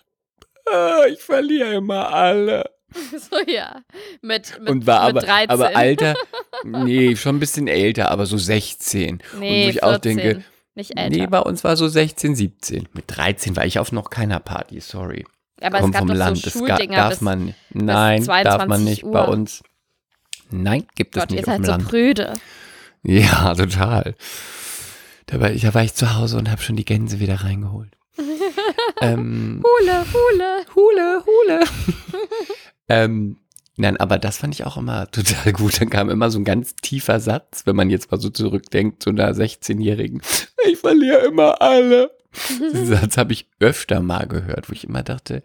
[0.73, 2.71] "Ah, Ich verliere immer alle.
[3.31, 3.83] so ja.
[4.23, 5.51] Mit, mit, und war mit aber, 13.
[5.51, 6.15] aber Alter,
[6.65, 9.23] nee, schon ein bisschen älter, aber so 16.
[9.39, 11.17] nee, wo ich auch 14, denke, nicht älter.
[11.17, 12.89] Nee, bei uns war so 16, 17.
[12.95, 15.27] Mit 13 war ich auf noch keiner Party, sorry.
[15.61, 18.67] aber Komm es gab vom doch Land, so das Schuldinger darf bis, man, nein, darf
[18.67, 19.29] man 22 nicht bei Uhr.
[19.29, 19.63] uns.
[20.51, 21.89] Nein, gibt es Gott, ihr nicht auf seid so Land.
[21.89, 22.33] prüde.
[23.03, 24.15] Ja, total.
[25.27, 27.91] Da war, ich, da war ich zu Hause und habe schon die Gänse wieder reingeholt.
[29.01, 30.67] Ähm, Hule, Hule.
[30.75, 31.65] Hule, Hule.
[32.89, 33.39] ähm,
[33.77, 35.81] nein, aber das fand ich auch immer total gut.
[35.81, 39.11] Dann kam immer so ein ganz tiefer Satz, wenn man jetzt mal so zurückdenkt zu
[39.11, 40.23] einer 16-Jährigen.
[40.69, 42.11] Ich verliere immer alle.
[42.49, 45.43] Diesen Satz habe ich öfter mal gehört, wo ich immer dachte,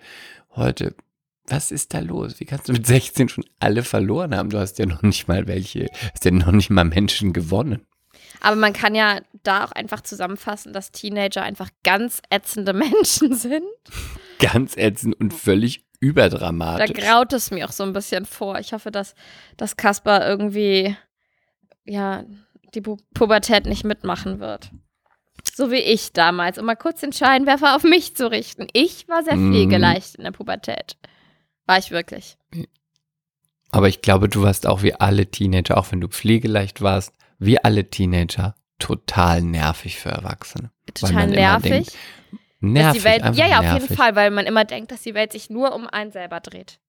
[0.55, 0.95] heute,
[1.47, 2.39] was ist da los?
[2.39, 4.49] Wie kannst du mit 16 schon alle verloren haben?
[4.49, 7.85] Du hast ja noch nicht mal welche, hast ja noch nicht mal Menschen gewonnen.
[8.41, 13.63] Aber man kann ja da auch einfach zusammenfassen, dass Teenager einfach ganz ätzende Menschen sind.
[14.39, 16.93] Ganz ätzend und völlig Da überdramatisch.
[16.97, 18.59] graut es mir auch so ein bisschen vor.
[18.59, 19.15] Ich hoffe, dass,
[19.57, 20.97] dass Kaspar irgendwie,
[21.85, 22.25] ja,
[22.73, 24.71] die Pu Pubertät nicht mitmachen wird.
[25.55, 28.67] So wie ich damals, um mal kurz den Scheinwerfer auf mich zu richten.
[28.73, 29.51] Ich war sehr Mm.
[29.51, 30.97] pflegeleicht in der Pubertät.
[31.65, 32.37] War ich wirklich.
[33.71, 37.13] Aber ich glaube, du warst auch wie alle Teenager, auch wenn du pflegeleicht warst,
[37.45, 40.71] wie alle Teenager, total nervig für Erwachsene.
[40.93, 41.71] Total nervig.
[41.71, 41.93] denkt,
[42.59, 43.81] Nervig, Welt, ja, ja, auf nervig.
[43.81, 46.79] jeden Fall, weil man immer denkt, dass die Welt sich nur um einen selber dreht.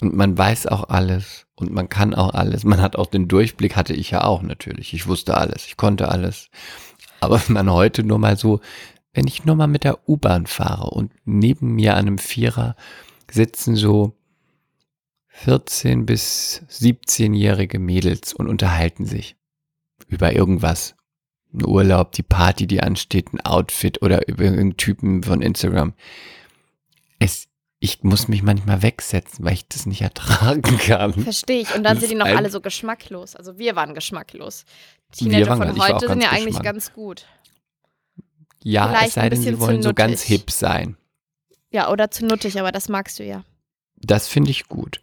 [0.00, 2.64] Und man weiß auch alles und man kann auch alles.
[2.64, 4.94] Man hat auch den Durchblick, hatte ich ja auch natürlich.
[4.94, 6.48] Ich wusste alles, ich konnte alles.
[7.20, 8.60] Aber wenn man heute nur mal so,
[9.12, 12.74] wenn ich nur mal mit der U-Bahn fahre und neben mir an einem Vierer
[13.30, 14.16] sitzen so
[15.28, 19.36] 14 bis 17-jährige Mädels und unterhalten sich
[20.12, 20.94] über irgendwas.
[21.54, 25.92] Ein Urlaub, die Party, die ansteht, ein Outfit oder über irgendeinen Typen von Instagram.
[27.18, 27.48] Es,
[27.78, 31.12] ich muss mich manchmal wegsetzen, weil ich das nicht ertragen kann.
[31.12, 31.74] Verstehe ich.
[31.74, 33.36] Und dann Das sind die noch alle so geschmacklos.
[33.36, 34.64] Also wir waren geschmacklos.
[35.12, 37.26] Teenager waren- von heute sind ja eigentlich ganz gut.
[38.64, 40.96] Ja, Vielleicht es sei denn, sie wollen so ganz hip sein.
[41.70, 43.44] Ja, oder zu nuttig, aber das magst du ja.
[44.02, 45.00] Das finde ich gut.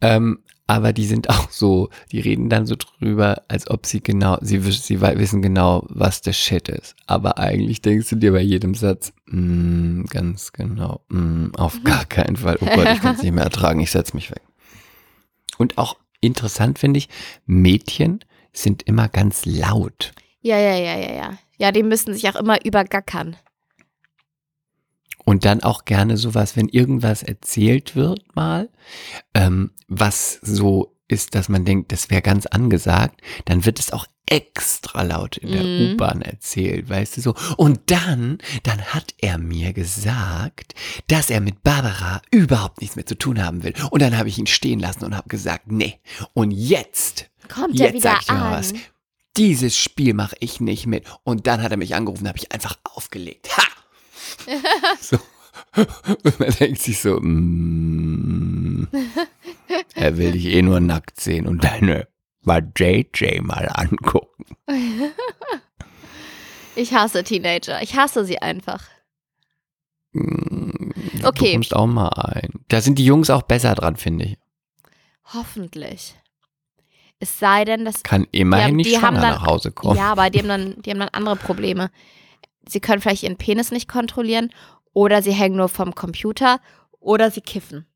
[0.00, 4.38] Ähm, aber die sind auch so, die reden dann so drüber, als ob sie genau,
[4.40, 6.94] sie, sie wissen genau, was der Shit ist.
[7.06, 12.36] Aber eigentlich denkst du dir bei jedem Satz, mm, ganz genau, mm, auf gar keinen
[12.36, 12.56] Fall.
[12.60, 14.42] Oh Gott, ich kann es nicht mehr ertragen, ich setze mich weg.
[15.58, 17.08] Und auch interessant finde ich,
[17.46, 18.20] Mädchen
[18.52, 20.12] sind immer ganz laut.
[20.40, 21.38] Ja, ja, ja, ja, ja.
[21.58, 23.36] Ja, die müssen sich auch immer übergackern.
[25.30, 28.68] Und dann auch gerne sowas, wenn irgendwas erzählt wird mal,
[29.32, 34.06] ähm, was so ist, dass man denkt, das wäre ganz angesagt, dann wird es auch
[34.26, 35.92] extra laut in der Mhm.
[35.94, 37.34] U-Bahn erzählt, weißt du so.
[37.56, 40.74] Und dann, dann hat er mir gesagt,
[41.06, 43.74] dass er mit Barbara überhaupt nichts mehr zu tun haben will.
[43.92, 46.00] Und dann habe ich ihn stehen lassen und habe gesagt, nee.
[46.34, 48.50] Und jetzt, Kommt er jetzt wieder sag ich an?
[48.50, 48.72] was.
[49.36, 51.04] Dieses Spiel mache ich nicht mit.
[51.22, 53.56] Und dann hat er mich angerufen, habe ich einfach aufgelegt.
[53.56, 53.62] Ha!
[55.00, 55.18] so.
[56.24, 58.88] Und man denkt sich so, mm,
[59.94, 62.08] er will dich eh nur nackt sehen und deine
[62.42, 64.44] mal JJ mal angucken.
[66.76, 67.82] Ich hasse Teenager.
[67.82, 68.84] Ich hasse sie einfach.
[70.12, 70.70] Mm,
[71.22, 71.46] Okay.
[71.48, 72.50] Du kommst auch mal ein.
[72.68, 74.38] Da sind die Jungs auch besser dran, finde ich.
[75.34, 76.14] Hoffentlich.
[77.18, 78.02] Es sei denn, dass.
[78.02, 79.96] Kann immerhin haben- nicht die schwanger dann- nach Hause kommen.
[79.98, 81.90] Ja, aber die haben, dann, die haben dann andere Probleme.
[82.70, 84.50] Sie können vielleicht ihren Penis nicht kontrollieren
[84.92, 86.60] oder sie hängen nur vom Computer
[86.98, 87.86] oder sie kiffen.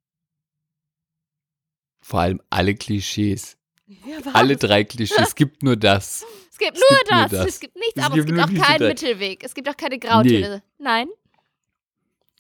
[2.01, 3.57] Vor allem alle Klischees.
[3.87, 3.97] Ja?
[4.33, 5.19] Alle drei Klischees.
[5.29, 6.25] Es gibt nur das.
[6.51, 7.31] Es gibt es nur, gibt nur das.
[7.31, 7.47] das.
[7.47, 8.27] Es gibt nichts Es anderes.
[8.27, 8.89] gibt Es gibt auch keinen drei.
[8.89, 9.45] Mittelweg.
[9.45, 10.63] Es gibt auch keine Grautöne.
[10.79, 11.09] Nein.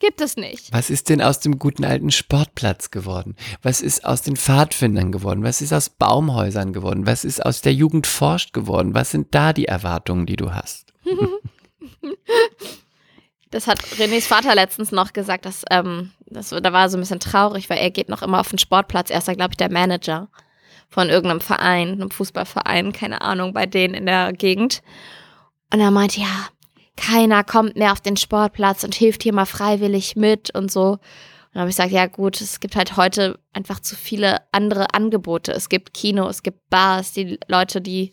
[0.01, 0.73] Gibt es nicht.
[0.73, 3.37] Was ist denn aus dem guten alten Sportplatz geworden?
[3.63, 5.43] Was ist aus den Pfadfindern geworden?
[5.45, 7.07] Was ist aus Baumhäusern geworden?
[7.07, 8.93] Was ist aus der Jugend forscht geworden?
[8.95, 10.93] Was sind da die Erwartungen, die du hast?
[13.51, 17.01] Das hat Renés Vater letztens noch gesagt, dass, ähm, das, da war er so ein
[17.01, 19.11] bisschen traurig, weil er geht noch immer auf den Sportplatz.
[19.11, 20.29] Er ist da, glaube ich, der Manager
[20.89, 24.83] von irgendeinem Verein, einem Fußballverein, keine Ahnung, bei denen in der Gegend.
[25.73, 26.49] Und er meinte, ja,
[26.97, 30.93] keiner kommt mehr auf den Sportplatz und hilft hier mal freiwillig mit und so.
[30.95, 31.01] Und
[31.53, 35.53] dann habe ich gesagt, ja gut, es gibt halt heute einfach zu viele andere Angebote.
[35.53, 38.13] Es gibt Kino, es gibt Bars, die Leute, die,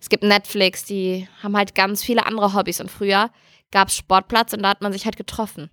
[0.00, 2.80] es gibt Netflix, die haben halt ganz viele andere Hobbys.
[2.80, 3.30] Und früher
[3.70, 5.70] gab es Sportplatz und da hat man sich halt getroffen.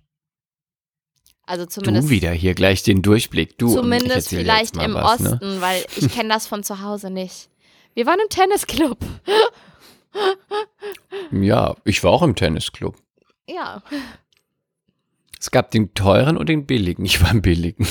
[1.44, 3.56] Also zumindest, du wieder hier gleich den Durchblick.
[3.56, 5.34] Du, zumindest vielleicht im was, ne?
[5.34, 7.48] Osten, weil ich kenne das von zu Hause nicht.
[7.94, 8.98] Wir waren im Tennisclub.
[11.30, 12.96] Ja, ich war auch im Tennisclub.
[13.46, 13.82] Ja,
[15.38, 17.04] Es gab den teuren und den billigen.
[17.04, 17.86] Ich war im billigen.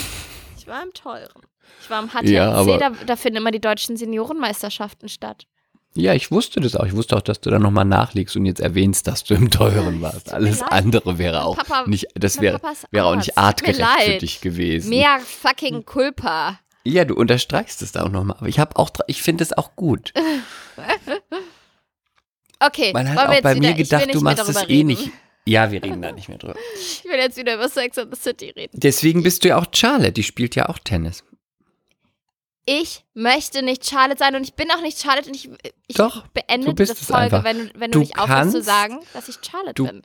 [0.58, 1.44] ich war im teuren.
[1.82, 5.46] Ich war im HTC, Ja, da, da finden immer die deutschen Seniorenmeisterschaften statt.
[5.98, 6.86] Ja, ich wusste das auch.
[6.86, 10.02] Ich wusste auch, dass du da nochmal nachlegst und jetzt erwähnst, dass du im teuren
[10.02, 10.34] warst.
[10.34, 12.60] Alles andere wäre auch Papa- nicht, das wäre,
[12.92, 14.90] wäre auch nicht artgerecht für dich gewesen.
[14.90, 16.60] Mehr fucking Culpa.
[16.84, 18.36] Ja, du unterstreichst es da auch nochmal.
[18.38, 20.14] Aber ich habe auch, ich finde es auch gut.
[22.60, 25.12] Okay, Man hat auch bei wieder, mir gedacht, du machst es eh nicht.
[25.46, 26.56] Ja, wir reden da nicht mehr drüber.
[26.80, 28.72] Ich will jetzt wieder über Sex and the City reden.
[28.80, 31.24] Deswegen bist du ja auch Charlotte, die spielt ja auch Tennis.
[32.66, 35.50] Ich möchte nicht Charlotte sein und ich bin auch nicht Charlotte und ich,
[35.88, 39.00] ich Doch, beende diese es Folge, wenn, du- wenn du, Du nicht aufhörst zu sagen,
[39.14, 40.02] dass ich Charlotte du- bin.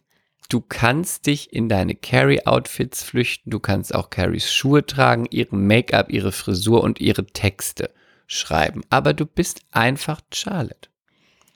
[0.51, 6.11] Du kannst dich in deine Carrie-Outfits flüchten, du kannst auch Carries Schuhe tragen, ihren Make-up,
[6.11, 7.91] ihre Frisur und ihre Texte
[8.27, 8.83] schreiben.
[8.91, 10.89] Aber du bist einfach Charlotte.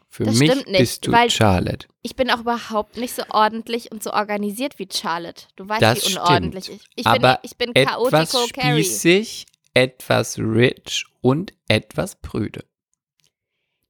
[0.08, 1.88] Für Das mich stimmt nicht, bist du weil- Charlotte.
[2.02, 5.46] Ich bin auch überhaupt nicht so ordentlich und so organisiert wie Charlotte.
[5.56, 6.18] Du weißt, Das wie stimmt.
[6.18, 8.84] unordentlich ich Ich bin, ich bin chaotico Carrie.
[8.84, 12.64] spießig, etwas rich und etwas prüde.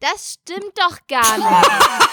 [0.01, 1.71] Das stimmt doch gar nicht.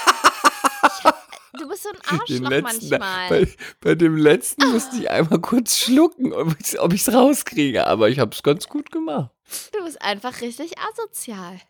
[0.83, 3.29] Ich hab, du bist so ein Arschloch letzten, manchmal.
[3.29, 3.47] bei,
[3.81, 8.33] bei dem letzten musste ich einmal kurz schlucken, ob ich es rauskriege, aber ich habe
[8.33, 9.29] es ganz gut gemacht.
[9.71, 11.61] Du bist einfach richtig asozial.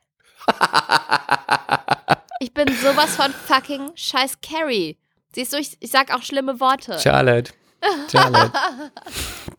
[2.44, 4.98] Ich bin sowas von fucking scheiß Carrie.
[5.36, 6.98] Siehst du, ich, ich sag auch schlimme Worte.
[7.00, 7.54] Charlotte.
[8.12, 8.52] Charlotte.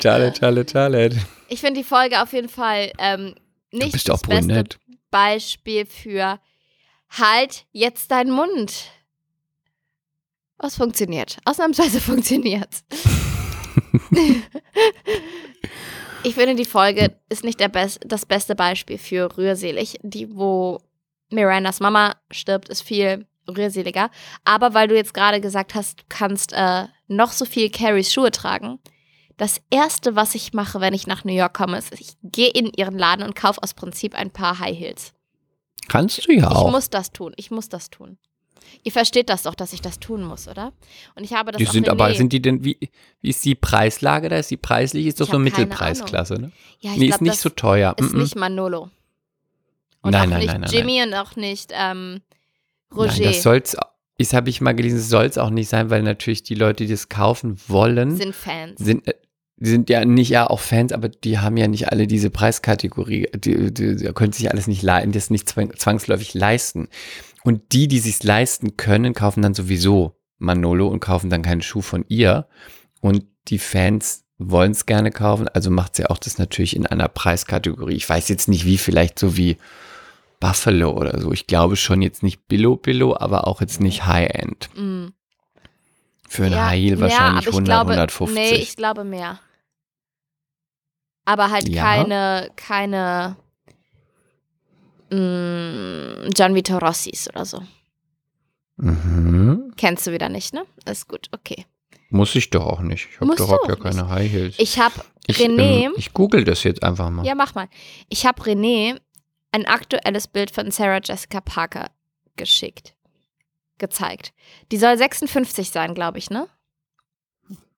[0.01, 1.17] Charlotte, Charlotte, Charlotte.
[1.49, 3.35] Ich finde die Folge auf jeden Fall ähm,
[3.73, 4.79] nicht das beste brünett.
[5.11, 6.39] Beispiel für
[7.11, 8.85] halt jetzt deinen Mund.
[10.59, 11.39] Was funktioniert?
[11.45, 12.85] Ausnahmsweise funktioniert.
[16.23, 19.99] ich finde, die Folge ist nicht der best, das beste Beispiel für rührselig.
[20.03, 20.81] Die, wo
[21.31, 24.11] Mirandas Mama stirbt, ist viel rührseliger.
[24.45, 28.31] Aber weil du jetzt gerade gesagt hast, du kannst äh, noch so viel Carries Schuhe
[28.31, 28.79] tragen.
[29.37, 32.67] Das erste, was ich mache, wenn ich nach New York komme, ist, ich gehe in
[32.77, 35.13] ihren Laden und kaufe aus Prinzip ein paar High Heels.
[35.89, 36.71] Kannst du ja Ich auch.
[36.71, 37.33] muss das tun.
[37.37, 38.19] Ich muss das tun.
[38.85, 40.73] Ihr versteht das doch, dass ich das tun muss, oder?
[41.15, 42.79] Und ich habe das Die auch sind aber, sind die denn, wie,
[43.21, 44.37] wie ist die Preislage da?
[44.37, 45.07] Ist die preislich?
[45.07, 46.53] Ist doch Ich so Mittelpreisklasse, ne?
[46.81, 47.95] ja, ich Nee, glaub, ist nicht so teuer.
[47.99, 48.21] Ist Mm, mm.
[48.21, 48.91] nicht Manolo.
[50.03, 52.23] Und Nein, auch nein, nicht nein, nein, Jimmy und auch nicht ähm,
[52.95, 53.13] Roger.
[53.13, 53.77] Nein, das soll's,
[54.19, 56.91] das habe ich mal gelesen, soll es auch nicht sein, weil natürlich die Leute, die
[56.91, 58.79] das kaufen wollen, sind Fans.
[58.79, 59.15] sind, äh,
[59.57, 63.73] sind ja nicht ja auch Fans, aber die haben ja nicht alle diese Preiskategorie, die,
[63.73, 66.89] die, die können sich alles nicht leisten, das nicht zwang- zwangsläufig leisten.
[67.45, 71.81] Und die, die sich leisten können, kaufen dann sowieso Manolo und kaufen dann keinen Schuh
[71.81, 72.47] von ihr.
[73.01, 77.09] Und die Fans wollen es gerne kaufen, also macht sie auch das natürlich in einer
[77.09, 77.95] Preiskategorie.
[77.95, 79.57] Ich weiß jetzt nicht wie, vielleicht so wie
[80.43, 81.31] Buffalo oder so.
[81.33, 84.71] Ich glaube schon jetzt nicht Billo Billo, aber auch jetzt nicht High-End.
[84.75, 85.07] Mm.
[86.29, 88.35] Für ein Ja, High Heel wahrscheinlich ich 100, glaube, 150.
[88.35, 89.39] Nee, ich glaube mehr.
[91.25, 91.85] Aber halt Ja?
[91.85, 93.37] keine, keine
[95.11, 97.63] mm, John Vito Rossis oder so.
[98.79, 99.73] mhm.
[99.77, 100.65] Kennst du wieder nicht, ne?
[100.87, 101.67] Ist gut, okay.
[102.11, 103.09] Muss ich doch auch nicht.
[103.13, 104.57] Ich habe doch auch ja keine High Heels.
[104.59, 104.95] Ich habe
[105.31, 107.25] René, ähm, ich google das jetzt einfach mal.
[107.25, 107.69] ja mach mal.
[108.09, 108.99] Ich habe René
[109.53, 111.91] ein aktuelles Bild von Sarah Jessica Parker
[112.37, 112.95] geschickt,
[113.79, 114.33] gezeigt.
[114.73, 116.49] Die soll 56 sein, glaube ich, ne?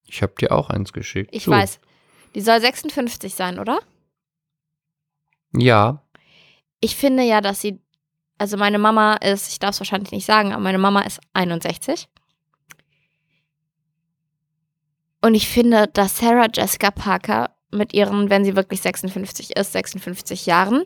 [0.07, 1.31] Ich habe dir auch eins geschickt.
[1.35, 1.51] Ich So.
[1.51, 1.81] weiß.
[2.35, 3.81] Die soll 56 sein, oder?
[5.53, 6.03] Ja.
[6.81, 7.81] Ich finde ja, dass sie,
[8.39, 12.09] also meine Mama ist, ich darf es wahrscheinlich nicht sagen, aber meine Mama ist 61.
[15.23, 20.47] Und ich finde, dass Sarah Jessica Parker mit ihren, wenn sie wirklich 56 ist, 56
[20.47, 20.85] Jahren,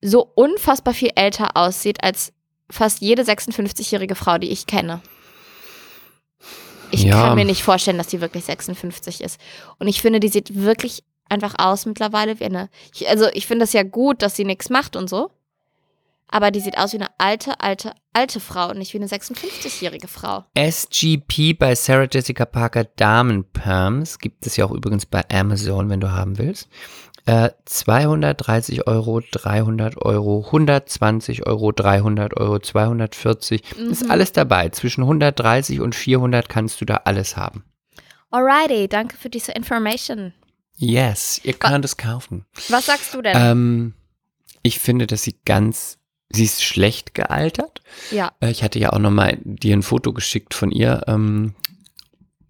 [0.00, 2.32] so unfassbar viel älter aussieht als
[2.70, 5.00] fast jede 56-jährige Frau, die ich kenne.
[6.90, 7.20] Ich Ja.
[7.22, 9.40] kann mir nicht vorstellen, dass die wirklich 56 ist.
[9.78, 12.70] Und ich finde, die sieht wirklich einfach aus mittlerweile wie eine.
[12.94, 15.30] Ich, also, ich finde es ja gut, dass sie nichts macht und so.
[16.30, 20.08] Aber die sieht aus wie eine alte, alte, alte Frau und nicht wie eine 56-jährige
[20.08, 20.44] Frau.
[20.54, 26.10] SGP bei Sarah Jessica Parker Damenperms gibt es ja auch übrigens bei Amazon, wenn du
[26.12, 26.68] haben willst.
[27.28, 33.62] Äh, 230 Euro, 300 Euro, 120 Euro, 300 Euro, 240.
[33.76, 34.10] Ist Mhm.
[34.10, 34.70] alles dabei.
[34.70, 37.64] Zwischen 130 und 400 kannst du da alles haben.
[38.30, 40.32] Alrighty, danke für diese Information.
[40.76, 42.46] Yes, ihr könnt es kaufen.
[42.68, 43.36] Was sagst du denn?
[43.36, 43.94] Ähm,
[44.62, 45.98] ich finde, dass sie ganz,
[46.30, 47.82] sie ist schlecht gealtert.
[48.10, 48.32] ja.
[48.40, 51.54] Äh, Ich hatte ja auch nochmal dir ein Foto geschickt von ihr, ähm,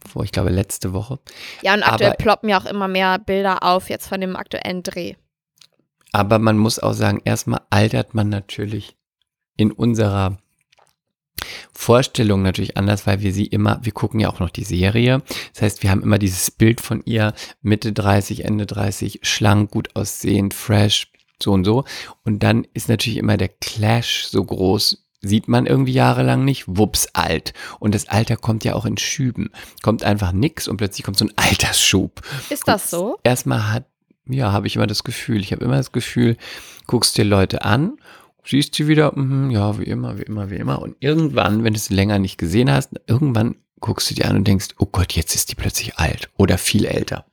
[0.09, 1.19] vor, ich glaube, letzte Woche.
[1.63, 4.83] Ja, und aktuell aber- ploppen ja auch immer mehr Bilder auf jetzt von dem aktuellen
[4.83, 5.15] Dreh.
[6.13, 8.97] Aber man muss auch sagen, erstmal altert man natürlich
[9.57, 10.39] in unserer
[11.73, 15.23] Vorstellung natürlich anders, weil wir sie immer, wir gucken ja auch noch die Serie.
[15.53, 19.95] Das heißt, wir haben immer dieses Bild von ihr, Mitte 30, Ende 30, schlank, gut
[19.95, 21.85] aussehend, fresh, so und so.
[22.25, 27.09] Und dann ist natürlich immer der Clash so groß, sieht man irgendwie jahrelang nicht, wups,
[27.13, 27.53] alt.
[27.81, 29.51] Und das Alter kommt ja auch in Schüben.
[29.83, 32.23] Kommt einfach nix und plötzlich kommt so ein Altersschub.
[32.51, 33.19] Ist das so?
[33.25, 33.87] Erstmal hat,
[34.27, 36.37] ja, habe ich immer das Gefühl, ich habe immer das Gefühl,
[36.87, 37.97] guckst dir Leute an,
[38.45, 40.81] siehst sie wieder, mhm, ja, wie immer, wie immer, wie immer.
[40.81, 44.47] Und irgendwann, wenn du sie länger nicht gesehen hast, irgendwann guckst du dir an und
[44.47, 47.25] denkst, oh Gott, jetzt ist die plötzlich alt oder viel älter.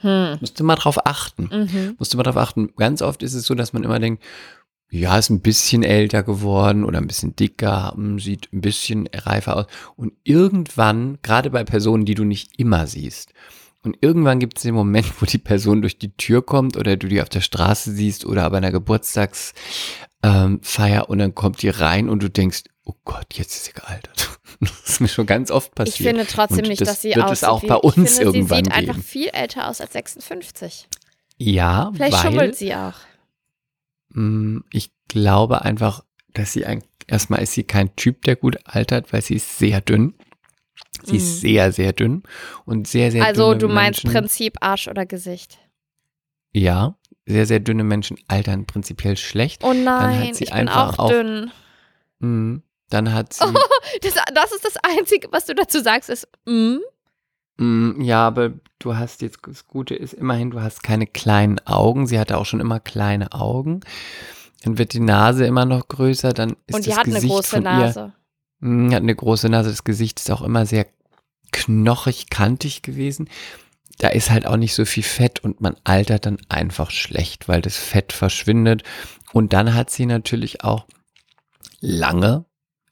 [0.00, 0.38] Hm.
[0.40, 1.50] Musst du mal drauf achten.
[1.52, 1.96] Mhm.
[1.98, 2.72] Musst du mal drauf achten.
[2.76, 4.22] Ganz oft ist es so, dass man immer denkt,
[4.90, 9.66] ja, ist ein bisschen älter geworden oder ein bisschen dicker, sieht ein bisschen reifer aus.
[9.96, 13.32] Und irgendwann, gerade bei Personen, die du nicht immer siehst,
[13.82, 17.08] und irgendwann gibt es den Moment, wo die Person durch die Tür kommt oder du
[17.08, 19.54] die auf der Straße siehst oder bei einer Geburtstagsfeier
[20.22, 20.60] ähm,
[21.08, 24.28] und dann kommt die rein und du denkst, oh Gott, jetzt ist sie gealtert.
[24.60, 26.08] Das ist mir schon ganz oft Ich passiert.
[26.10, 28.24] finde trotzdem Und nicht, das dass sie wird aussieht es auch bei ich uns finde,
[28.24, 29.02] irgendwann sie sieht einfach geben.
[29.04, 30.86] viel älter aus als 56.
[31.38, 32.92] ja, Vielleicht weil, schummelt sie auch.
[34.10, 36.04] Mm, Ich glaube einfach,
[36.34, 39.80] dass sie ein, erstmal ist sie kein Typ, der gut altert, weil sie ist sehr
[39.80, 40.14] dünn.
[41.04, 41.18] Sie Mhm.
[41.18, 42.22] ist sehr, sehr dünn
[42.66, 45.58] und sehr, sehr Also du meinst Menschen, Prinzip Arsch oder Gesicht.
[46.52, 46.96] Ja,
[47.26, 49.62] sehr, sehr dünne Menschen altern prinzipiell schlecht.
[49.64, 51.50] Oh nein, sie ich bin einfach auch auch- dünn.
[52.18, 52.56] Mm,
[52.90, 53.44] Dann hat sie,
[54.02, 56.78] Das, das ist das Einzige, was du dazu sagst, ist mm.
[57.62, 62.06] Mm, ja, aber du hast jetzt, das Gute ist immerhin, du hast keine kleinen Augen.
[62.06, 63.80] Sie hatte auch schon immer kleine Augen.
[64.62, 67.32] Dann wird die Nase immer noch größer, dann ist Und die das hat eine Gesicht
[67.32, 68.12] große von ihr Nase.
[68.60, 69.70] Mm, Hat eine große Nase.
[69.70, 70.86] Das Gesicht ist auch immer sehr
[71.52, 73.28] knochig, kantig gewesen.
[73.98, 77.60] Da ist halt auch nicht so viel Fett und man altert dann einfach schlecht, weil
[77.60, 78.82] das Fett verschwindet.
[79.32, 80.86] Und dann hat sie natürlich auch
[81.80, 82.44] lange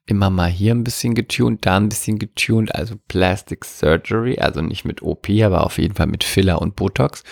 [0.08, 4.84] immer mal hier ein bisschen getuned, da ein bisschen getuned, also Plastic Surgery, also nicht
[4.84, 7.22] mit OP, aber auf jeden Fall mit Filler und Botox.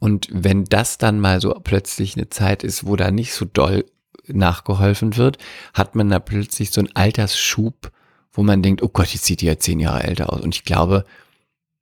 [0.00, 3.84] Und wenn das dann mal so plötzlich eine Zeit ist, wo da nicht so doll
[4.26, 5.38] nachgeholfen wird,
[5.74, 7.92] hat man da plötzlich so einen Altersschub,
[8.32, 10.40] wo man denkt, oh Gott, jetzt sieht die ja zehn Jahre älter aus.
[10.40, 11.04] Und ich glaube,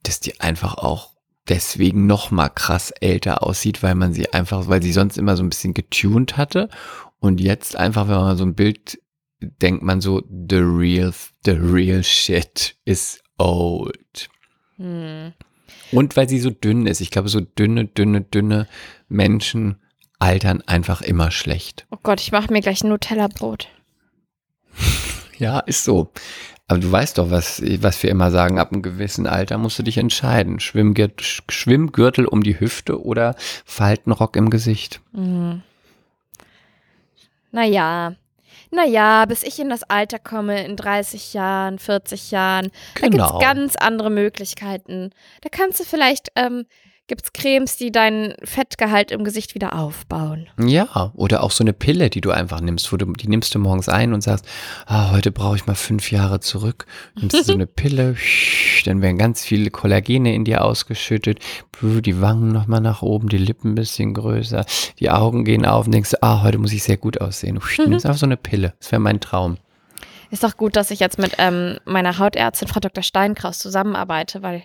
[0.03, 1.13] dass die einfach auch
[1.49, 5.43] deswegen noch mal krass älter aussieht, weil man sie einfach, weil sie sonst immer so
[5.43, 6.69] ein bisschen getuned hatte
[7.21, 9.01] und jetzt einfach, wenn man so ein Bild
[9.41, 11.13] denkt man so, the real,
[11.45, 14.29] the real shit is old.
[14.77, 15.33] Hm.
[15.93, 17.01] Und weil sie so dünn ist.
[17.01, 18.69] Ich glaube, so dünne, dünne, dünne
[19.09, 19.77] Menschen
[20.19, 21.87] altern einfach immer schlecht.
[21.91, 23.69] Oh Gott, ich mache mir gleich ein Nutella-Brot.
[25.39, 26.13] Ja, ist so.
[26.69, 29.83] Aber du weißt doch, was, was wir immer sagen, ab einem gewissen Alter musst du
[29.83, 30.61] dich entscheiden.
[30.61, 33.35] Schwimmgürtel, Schwimmgürtel um die Hüfte oder
[33.65, 35.01] Faltenrock im Gesicht.
[35.15, 35.63] Hm.
[37.53, 38.17] Naja.
[38.71, 43.39] Naja, bis ich in das Alter komme, in 30 Jahren, 40 Jahren, da gibt Genau.
[43.39, 45.11] es ganz andere Möglichkeiten.
[45.43, 46.67] Da kannst du vielleicht, ähm,
[47.11, 50.47] gibt es Cremes, die deinen Fettgehalt im Gesicht wieder aufbauen.
[50.65, 53.59] Ja, oder auch so eine Pille, die du einfach nimmst, wo du, die nimmst du
[53.59, 54.47] morgens ein und sagst,
[54.87, 56.87] ah, heute brauche ich mal fünf Jahre zurück.
[57.17, 58.15] Nimmst du so eine Pille,
[58.85, 61.41] dann werden ganz viele Kollagene in dir ausgeschüttet,
[61.83, 64.65] die Wangen nochmal nach oben, die Lippen ein bisschen größer,
[65.01, 67.59] die Augen gehen auf und denkst, ah, heute muss ich sehr gut aussehen.
[67.77, 68.75] Du nimmst einfach so eine Pille.
[68.79, 69.59] Das wäre mein Traum.
[70.31, 73.03] Ist doch gut, dass ich jetzt mit ähm, meiner Hautärztin, Frau Dr.
[73.03, 74.63] Steinkraus, zusammenarbeite, weil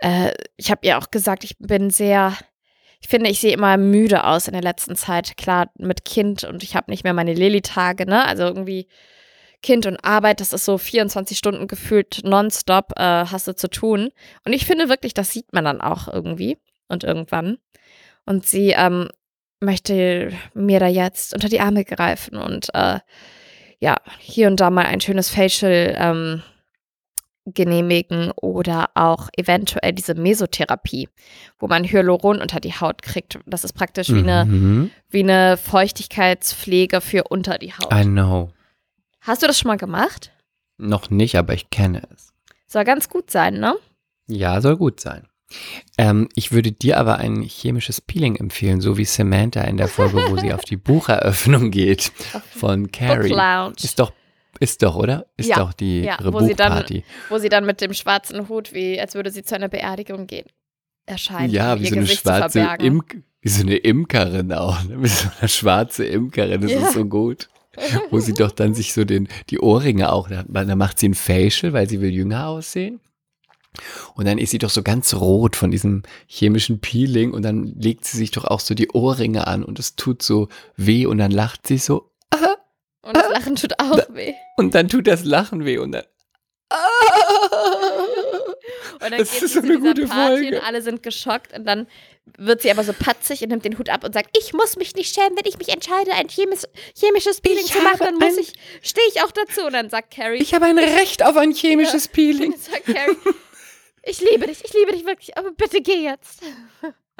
[0.00, 2.36] äh, ich habe ihr auch gesagt, ich bin sehr,
[3.00, 5.36] ich finde, ich sehe immer müde aus in der letzten Zeit.
[5.36, 8.26] Klar, mit Kind und ich habe nicht mehr meine Lilly-Tage, ne?
[8.26, 8.88] Also irgendwie
[9.62, 14.10] Kind und Arbeit, das ist so 24 Stunden gefühlt nonstop, äh, hast du zu tun.
[14.44, 17.58] Und ich finde wirklich, das sieht man dann auch irgendwie und irgendwann.
[18.24, 19.08] Und sie ähm,
[19.60, 23.00] möchte mir da jetzt unter die Arme greifen und äh,
[23.80, 26.42] ja, hier und da mal ein schönes Facial ähm,
[27.46, 31.08] genehmigen oder auch eventuell diese Mesotherapie,
[31.58, 33.38] wo man Hyaluron unter die Haut kriegt.
[33.46, 34.90] Das ist praktisch wie eine, Mhm.
[35.08, 37.92] wie eine Feuchtigkeitspflege für unter die Haut.
[37.92, 38.50] I know.
[39.20, 40.32] Hast du das schon mal gemacht?
[40.78, 42.32] Noch nicht, aber ich kenne es.
[42.66, 43.74] Soll ganz gut sein, ne?
[44.28, 45.26] Ja, soll gut sein.
[45.98, 50.22] Ähm, ich würde dir aber ein chemisches Peeling empfehlen, so wie Samantha in der Folge,
[50.28, 52.12] wo sie auf die Bucheröffnung geht
[52.56, 53.34] von Carrie.
[53.82, 54.12] Ist doch,
[54.60, 55.26] ist doch, oder?
[55.36, 56.84] Ist Ja, doch die ja, ihre wo sie dann-
[57.28, 60.46] wo sie dann mit dem schwarzen Hut, wie als würde sie zu einer Beerdigung gehen,
[61.06, 61.52] erscheint.
[61.52, 62.60] Ja, um wie ihr so eine Gesicht schwarze.
[62.80, 65.02] Imk wie so eine Imkerin auch, ne?
[65.02, 66.80] wie so eine schwarze Imkerin, das Ja.
[66.86, 67.48] ist so gut.
[68.10, 71.14] Wo sie doch dann sich so den, die Ohrringe auch, da, da macht sie ein
[71.14, 73.00] Facial, weil sie will jünger aussehen.
[74.14, 78.04] Und dann ist sie doch so ganz rot von diesem chemischen Peeling und dann legt
[78.04, 81.30] sie sich doch auch so die Ohrringe an und es tut so weh und dann
[81.30, 82.09] lacht sie so
[83.10, 84.34] Und das Lachen tut auch weh.
[84.56, 86.04] und dann tut das Lachen weh und dann
[88.92, 90.58] Und dann Das geht ist so eine gute Party Folge.
[90.58, 91.86] und alle sind geschockt und dann
[92.38, 94.94] wird sie aber so patzig und nimmt den Hut ab und sagt, ich muss mich
[94.94, 98.36] nicht schämen, wenn ich mich entscheide, ein chemis chemisches Peeling Ich zu machen, dann muss
[98.36, 98.52] ich,
[98.82, 99.62] stehe ich auch dazu.
[99.66, 102.52] Und dann sagt Carrie, ich habe ein Recht auf ein chemisches Peeling.
[102.52, 103.34] und dann sagt Carrie,
[104.04, 106.40] ich liebe dich, ich liebe dich wirklich, aber bitte geh jetzt.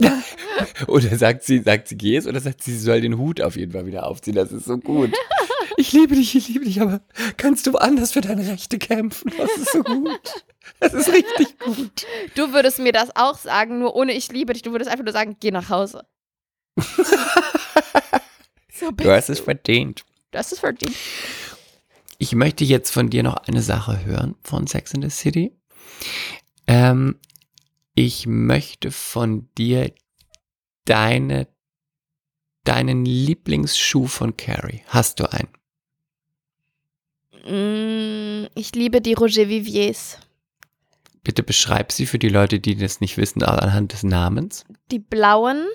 [0.86, 3.56] Oder sagt sie, sagt sie, geh es oder sagt sie, sie soll den Hut auf
[3.56, 4.34] jeden Fall wieder aufziehen?
[4.34, 5.10] Das ist so gut.
[5.76, 7.00] Ich liebe dich, ich liebe dich, aber
[7.36, 9.32] kannst du anders für deine Rechte kämpfen?
[9.36, 10.44] Das ist so gut.
[10.78, 12.06] Das ist richtig gut.
[12.34, 14.62] Du würdest mir das auch sagen, nur ohne ich liebe dich.
[14.62, 16.06] Du würdest einfach nur sagen, geh nach Hause.
[18.72, 20.04] so Du hast es verdient.
[20.30, 20.94] Das ist verdient.
[22.18, 25.56] Ich möchte jetzt von dir noch eine Sache hören von Sex in the City.
[26.66, 27.18] Ähm,
[27.94, 29.92] ich möchte von dir
[30.84, 31.48] deine,
[32.64, 34.82] deinen Lieblingsschuh von Carrie.
[34.88, 35.48] Hast du einen?
[37.44, 40.18] Mm, Ich liebe die Roger Viviers.
[41.22, 44.64] Bitte beschreib sie für die Leute, die das nicht wissen, anhand des Namens.
[44.90, 45.66] Die blauen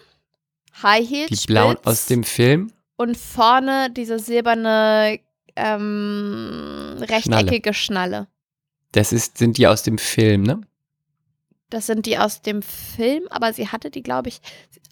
[0.81, 1.41] High Heels.
[1.41, 2.71] Die blauen spitz aus dem Film.
[2.97, 5.19] Und vorne diese silberne
[5.55, 8.27] ähm, rechteckige Schnalle.
[8.91, 10.61] Das ist, sind die aus dem Film, ne?
[11.69, 14.39] Das sind die aus dem Film, aber sie hatte die, glaube ich,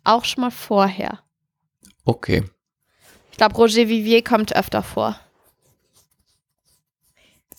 [0.04, 1.20] auch schon mal vorher.
[2.04, 2.44] Okay.
[3.32, 5.20] Ich glaube, Roger Vivier kommt öfter vor.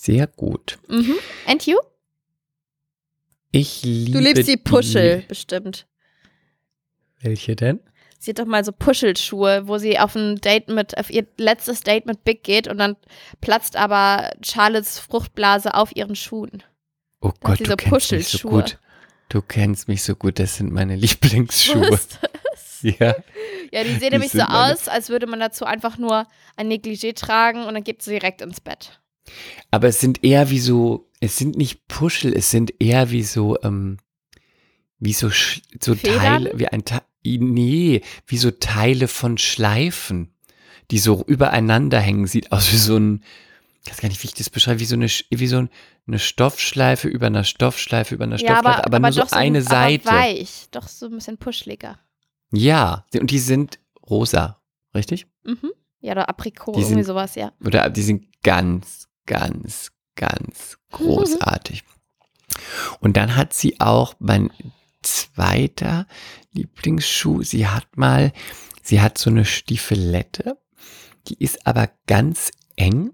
[0.04, 0.78] Sehr gut.
[0.88, 1.14] Mhm.
[1.46, 1.78] And you?
[3.52, 5.86] Ich liebe Du liebst die Puschel, bestimmt.
[7.20, 7.80] Welche denn?
[8.18, 11.80] Sie hat doch mal so Puschelschuhe, wo sie auf ein Date mit, auf ihr letztes
[11.82, 12.96] Date mit Big geht und dann
[13.40, 16.62] platzt aber Charlottes Fruchtblase auf ihren Schuhen.
[17.22, 18.50] Oh hat Gott, diese du kennst mich so Puschelschuhe.
[18.50, 18.78] gut.
[19.30, 21.90] Du kennst mich so gut, das sind meine Lieblingsschuhe.
[21.90, 22.30] Was ist das?
[23.00, 23.14] Ja.
[23.72, 26.26] Ja, die sehen Die nämlich so meine- aus, als würde man dazu einfach nur
[26.56, 29.00] ein Negligé tragen und dann geht sie direkt ins Bett.
[29.70, 33.60] Aber es sind eher wie so, es sind nicht Puschel, es sind eher wie so,
[33.62, 33.98] ähm,
[34.98, 36.20] wie so, so Federn?
[36.20, 40.34] Teile, wie ein Teil, nee, wie so Teile von Schleifen,
[40.90, 42.26] die so übereinander hängen.
[42.26, 43.22] Sieht aus wie so ein,
[43.84, 45.70] ich weiß gar nicht, wie ich das beschreibe, wie so eine, wie so ein-
[46.06, 50.04] eine Stoffschleife über einer Stoffschleife über einer Ja, Stoffschleife, aber, nur so eine aber Seite.
[50.06, 51.98] weich, doch so ein bisschen puschliger.
[52.52, 54.60] Ja, und die sind rosa,
[54.94, 55.26] richtig?
[55.44, 55.72] Mhm.
[56.00, 57.52] Ja, oder Aprikot, irgendwie sowas, ja.
[57.64, 61.84] Oder die sind ganz, ganz, ganz großartig.
[63.00, 64.50] Und dann hat sie auch mein
[65.02, 66.06] zweiter
[66.52, 67.42] Lieblingsschuh.
[67.42, 68.32] Sie hat mal,
[68.82, 70.58] sie hat so eine Stiefelette,
[71.28, 73.12] die ist aber ganz eng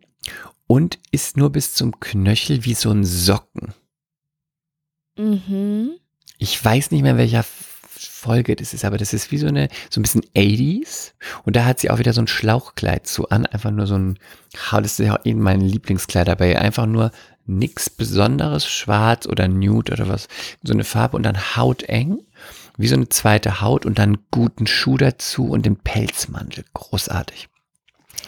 [0.66, 3.74] und ist nur bis zum Knöchel wie so ein Socken.
[5.16, 5.92] Mhm.
[6.38, 7.44] Ich weiß nicht mehr, welcher
[8.20, 11.12] Folge das ist, aber das ist wie so eine, so ein bisschen 80s.
[11.44, 13.46] Und da hat sie auch wieder so ein Schlauchkleid zu an.
[13.46, 14.18] Einfach nur so ein,
[14.70, 16.58] das ist ja eben mein Lieblingskleid dabei.
[16.58, 17.12] Einfach nur
[17.46, 20.28] nichts Besonderes, schwarz oder nude oder was.
[20.62, 22.20] So eine Farbe und dann hauteng.
[22.76, 26.64] Wie so eine zweite Haut und dann guten Schuh dazu und den Pelzmantel.
[26.72, 27.48] Großartig.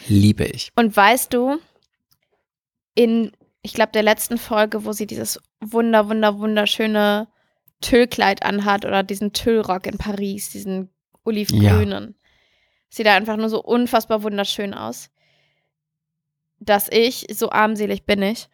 [0.07, 0.71] Liebe ich.
[0.75, 1.59] Und weißt du,
[2.95, 3.31] in,
[3.61, 7.27] ich glaube, der letzten Folge, wo sie dieses wunder, wunder, wunderschöne
[7.83, 10.89] Tüllkleid anhat oder diesen Tüllrock in Paris, diesen
[11.23, 12.15] olivgrünen,
[12.89, 15.09] sieht da einfach nur so unfassbar wunderschön aus,
[16.59, 18.49] dass ich, so armselig bin ich,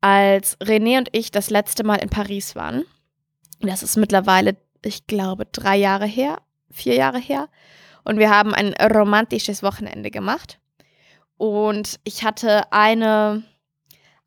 [0.00, 2.84] als René und ich das letzte Mal in Paris waren,
[3.60, 7.48] das ist mittlerweile, ich glaube, drei Jahre her, vier Jahre her,
[8.04, 10.60] und wir haben ein romantisches Wochenende gemacht.
[11.36, 13.42] Und ich hatte eine,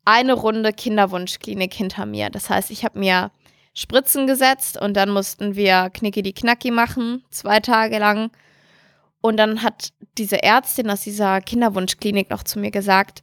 [0.04, 2.28] eine Runde Kinderwunschklinik hinter mir.
[2.28, 3.30] Das heißt, ich habe mir
[3.78, 8.32] Spritzen gesetzt und dann mussten wir Knicki die Knacki machen, zwei Tage lang.
[9.20, 13.22] Und dann hat diese Ärztin aus dieser Kinderwunschklinik noch zu mir gesagt,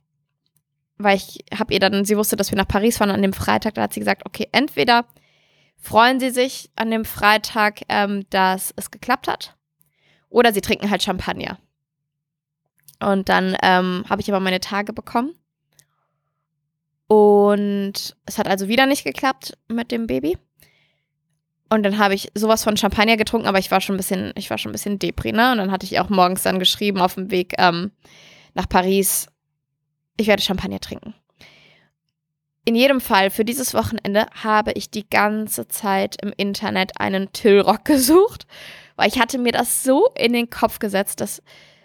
[0.97, 3.73] weil ich habe ihr dann, sie wusste, dass wir nach Paris fahren an dem Freitag,
[3.73, 5.03] da hat sie gesagt, okay, entweder
[5.75, 9.57] freuen sie sich an dem Freitag, ähm, dass es geklappt hat,
[10.29, 11.57] oder sie trinken halt Champagner.
[13.01, 15.35] Und dann ähm, habe ich aber meine Tage bekommen.
[17.07, 20.37] Und es hat also wieder nicht geklappt mit dem Baby.
[21.69, 24.49] Und dann habe ich sowas von Champagner getrunken, aber ich war schon ein bisschen, ich
[24.49, 25.51] war schon ein bisschen depri, ne?
[25.51, 27.91] Und dann hatte ich auch morgens dann geschrieben auf dem Weg ähm,
[28.53, 29.27] nach Paris,
[30.17, 31.15] ich werde Champagner trinken.
[32.65, 37.85] In jedem Fall, für dieses Wochenende habe ich die ganze Zeit im Internet einen Tillrock
[37.85, 38.47] gesucht,
[38.95, 41.41] weil ich hatte mir das so in den Kopf gesetzt, dass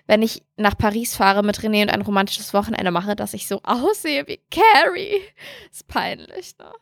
[0.07, 3.61] wenn ich nach Paris fahre mit René und ein romantisches Wochenende mache, dass ich so
[3.63, 5.21] aussehe wie Carrie.
[5.71, 6.73] Ist peinlich, ne?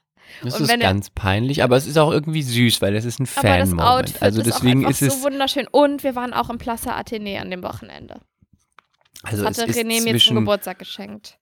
[0.42, 3.28] Das Und ist ganz peinlich, aber es ist auch irgendwie süß, weil es ist ein
[3.36, 3.88] Aber das Fan-Moment.
[3.88, 5.66] Outfit Also ist deswegen auch ist einfach es, so wunderschön.
[5.70, 8.20] Und wir waren auch im Plaza Athénée an dem Wochenende.
[9.22, 11.38] also Das es hatte ist René mir zum Geburtstag geschenkt.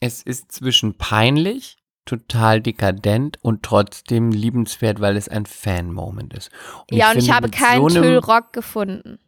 [0.00, 6.50] es ist zwischen peinlich, total dekadent und trotzdem liebenswert, weil es ein Fan-Moment ist.
[6.90, 9.18] ja, und ich finde, habe mit keinen so Tüllrock gefunden.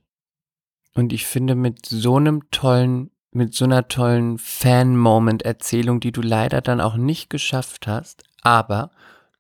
[0.95, 6.61] Und ich finde mit so einem tollen, mit so einer tollen Fan-Moment-Erzählung, die du leider
[6.61, 8.91] dann auch nicht geschafft hast, aber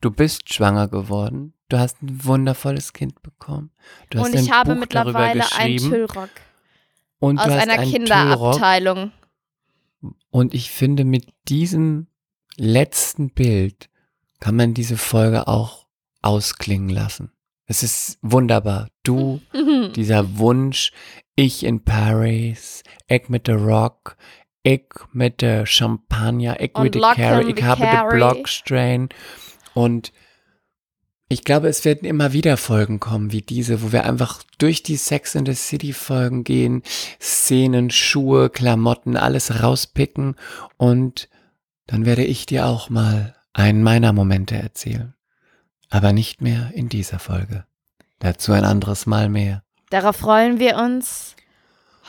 [0.01, 3.70] du bist schwanger geworden, du hast ein wundervolles Kind bekommen,
[4.11, 6.30] du hast Und ein ich habe Buch mittlerweile einen Tüllrock
[7.18, 7.78] und aus einer.
[7.84, 9.12] Kinderabteilung.
[10.30, 12.07] Und ich finde, mit diesem
[12.57, 13.88] letzten Bild
[14.40, 15.86] kann man diese Folge auch
[16.22, 17.32] ausklingen lassen.
[17.66, 18.88] Es ist wunderbar.
[19.03, 19.40] Du
[19.94, 20.92] dieser Wunsch,
[21.34, 24.16] ich in Paris, ich mit der Rock,
[24.63, 24.83] ich
[25.13, 28.09] mit der Champagner, ich Und mit der Carrie, ich habe den.
[28.09, 29.09] Blockstrain
[29.75, 30.13] und
[31.31, 34.97] ich glaube, es werden immer wieder Folgen kommen wie diese, wo wir einfach durch die
[34.97, 36.83] Sex in the City Folgen gehen,
[37.21, 40.37] Szenen, Schuhe, Klamotten, alles rauspicken
[40.79, 41.29] und
[41.87, 45.15] dann werde ich dir auch mal einen meiner Momente erzählen.
[45.91, 47.65] Aber nicht mehr in dieser Folge.
[48.19, 49.63] Dazu ein anderes Mal mehr.
[49.91, 51.35] Darauf freuen wir uns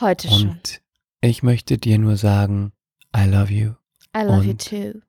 [0.00, 0.50] heute schon.
[0.50, 0.80] Und
[1.20, 2.72] ich möchte dir nur sagen,
[3.16, 3.74] I love you.
[4.16, 5.00] I love you too.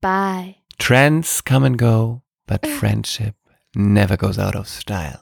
[0.00, 0.56] Bye.
[0.78, 3.34] Trends come and go, but friendship
[3.74, 5.20] never goes out of style.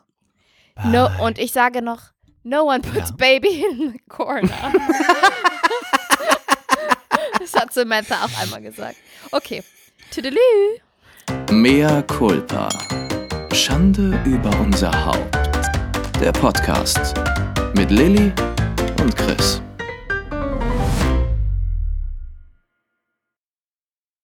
[0.85, 1.21] No, Bye.
[1.23, 3.17] und ich sage noch, no one puts Ja.
[3.17, 4.49] baby in the corner.
[7.39, 8.97] das hat Samantha auch einmal gesagt.
[9.33, 9.63] Okay.
[10.11, 10.39] Tüdelü.
[11.51, 12.69] Mea culpa.
[13.53, 15.37] Schande über unser Haupt.
[16.21, 17.15] Der Podcast
[17.75, 18.33] mit Lilly
[19.01, 19.61] und Chris.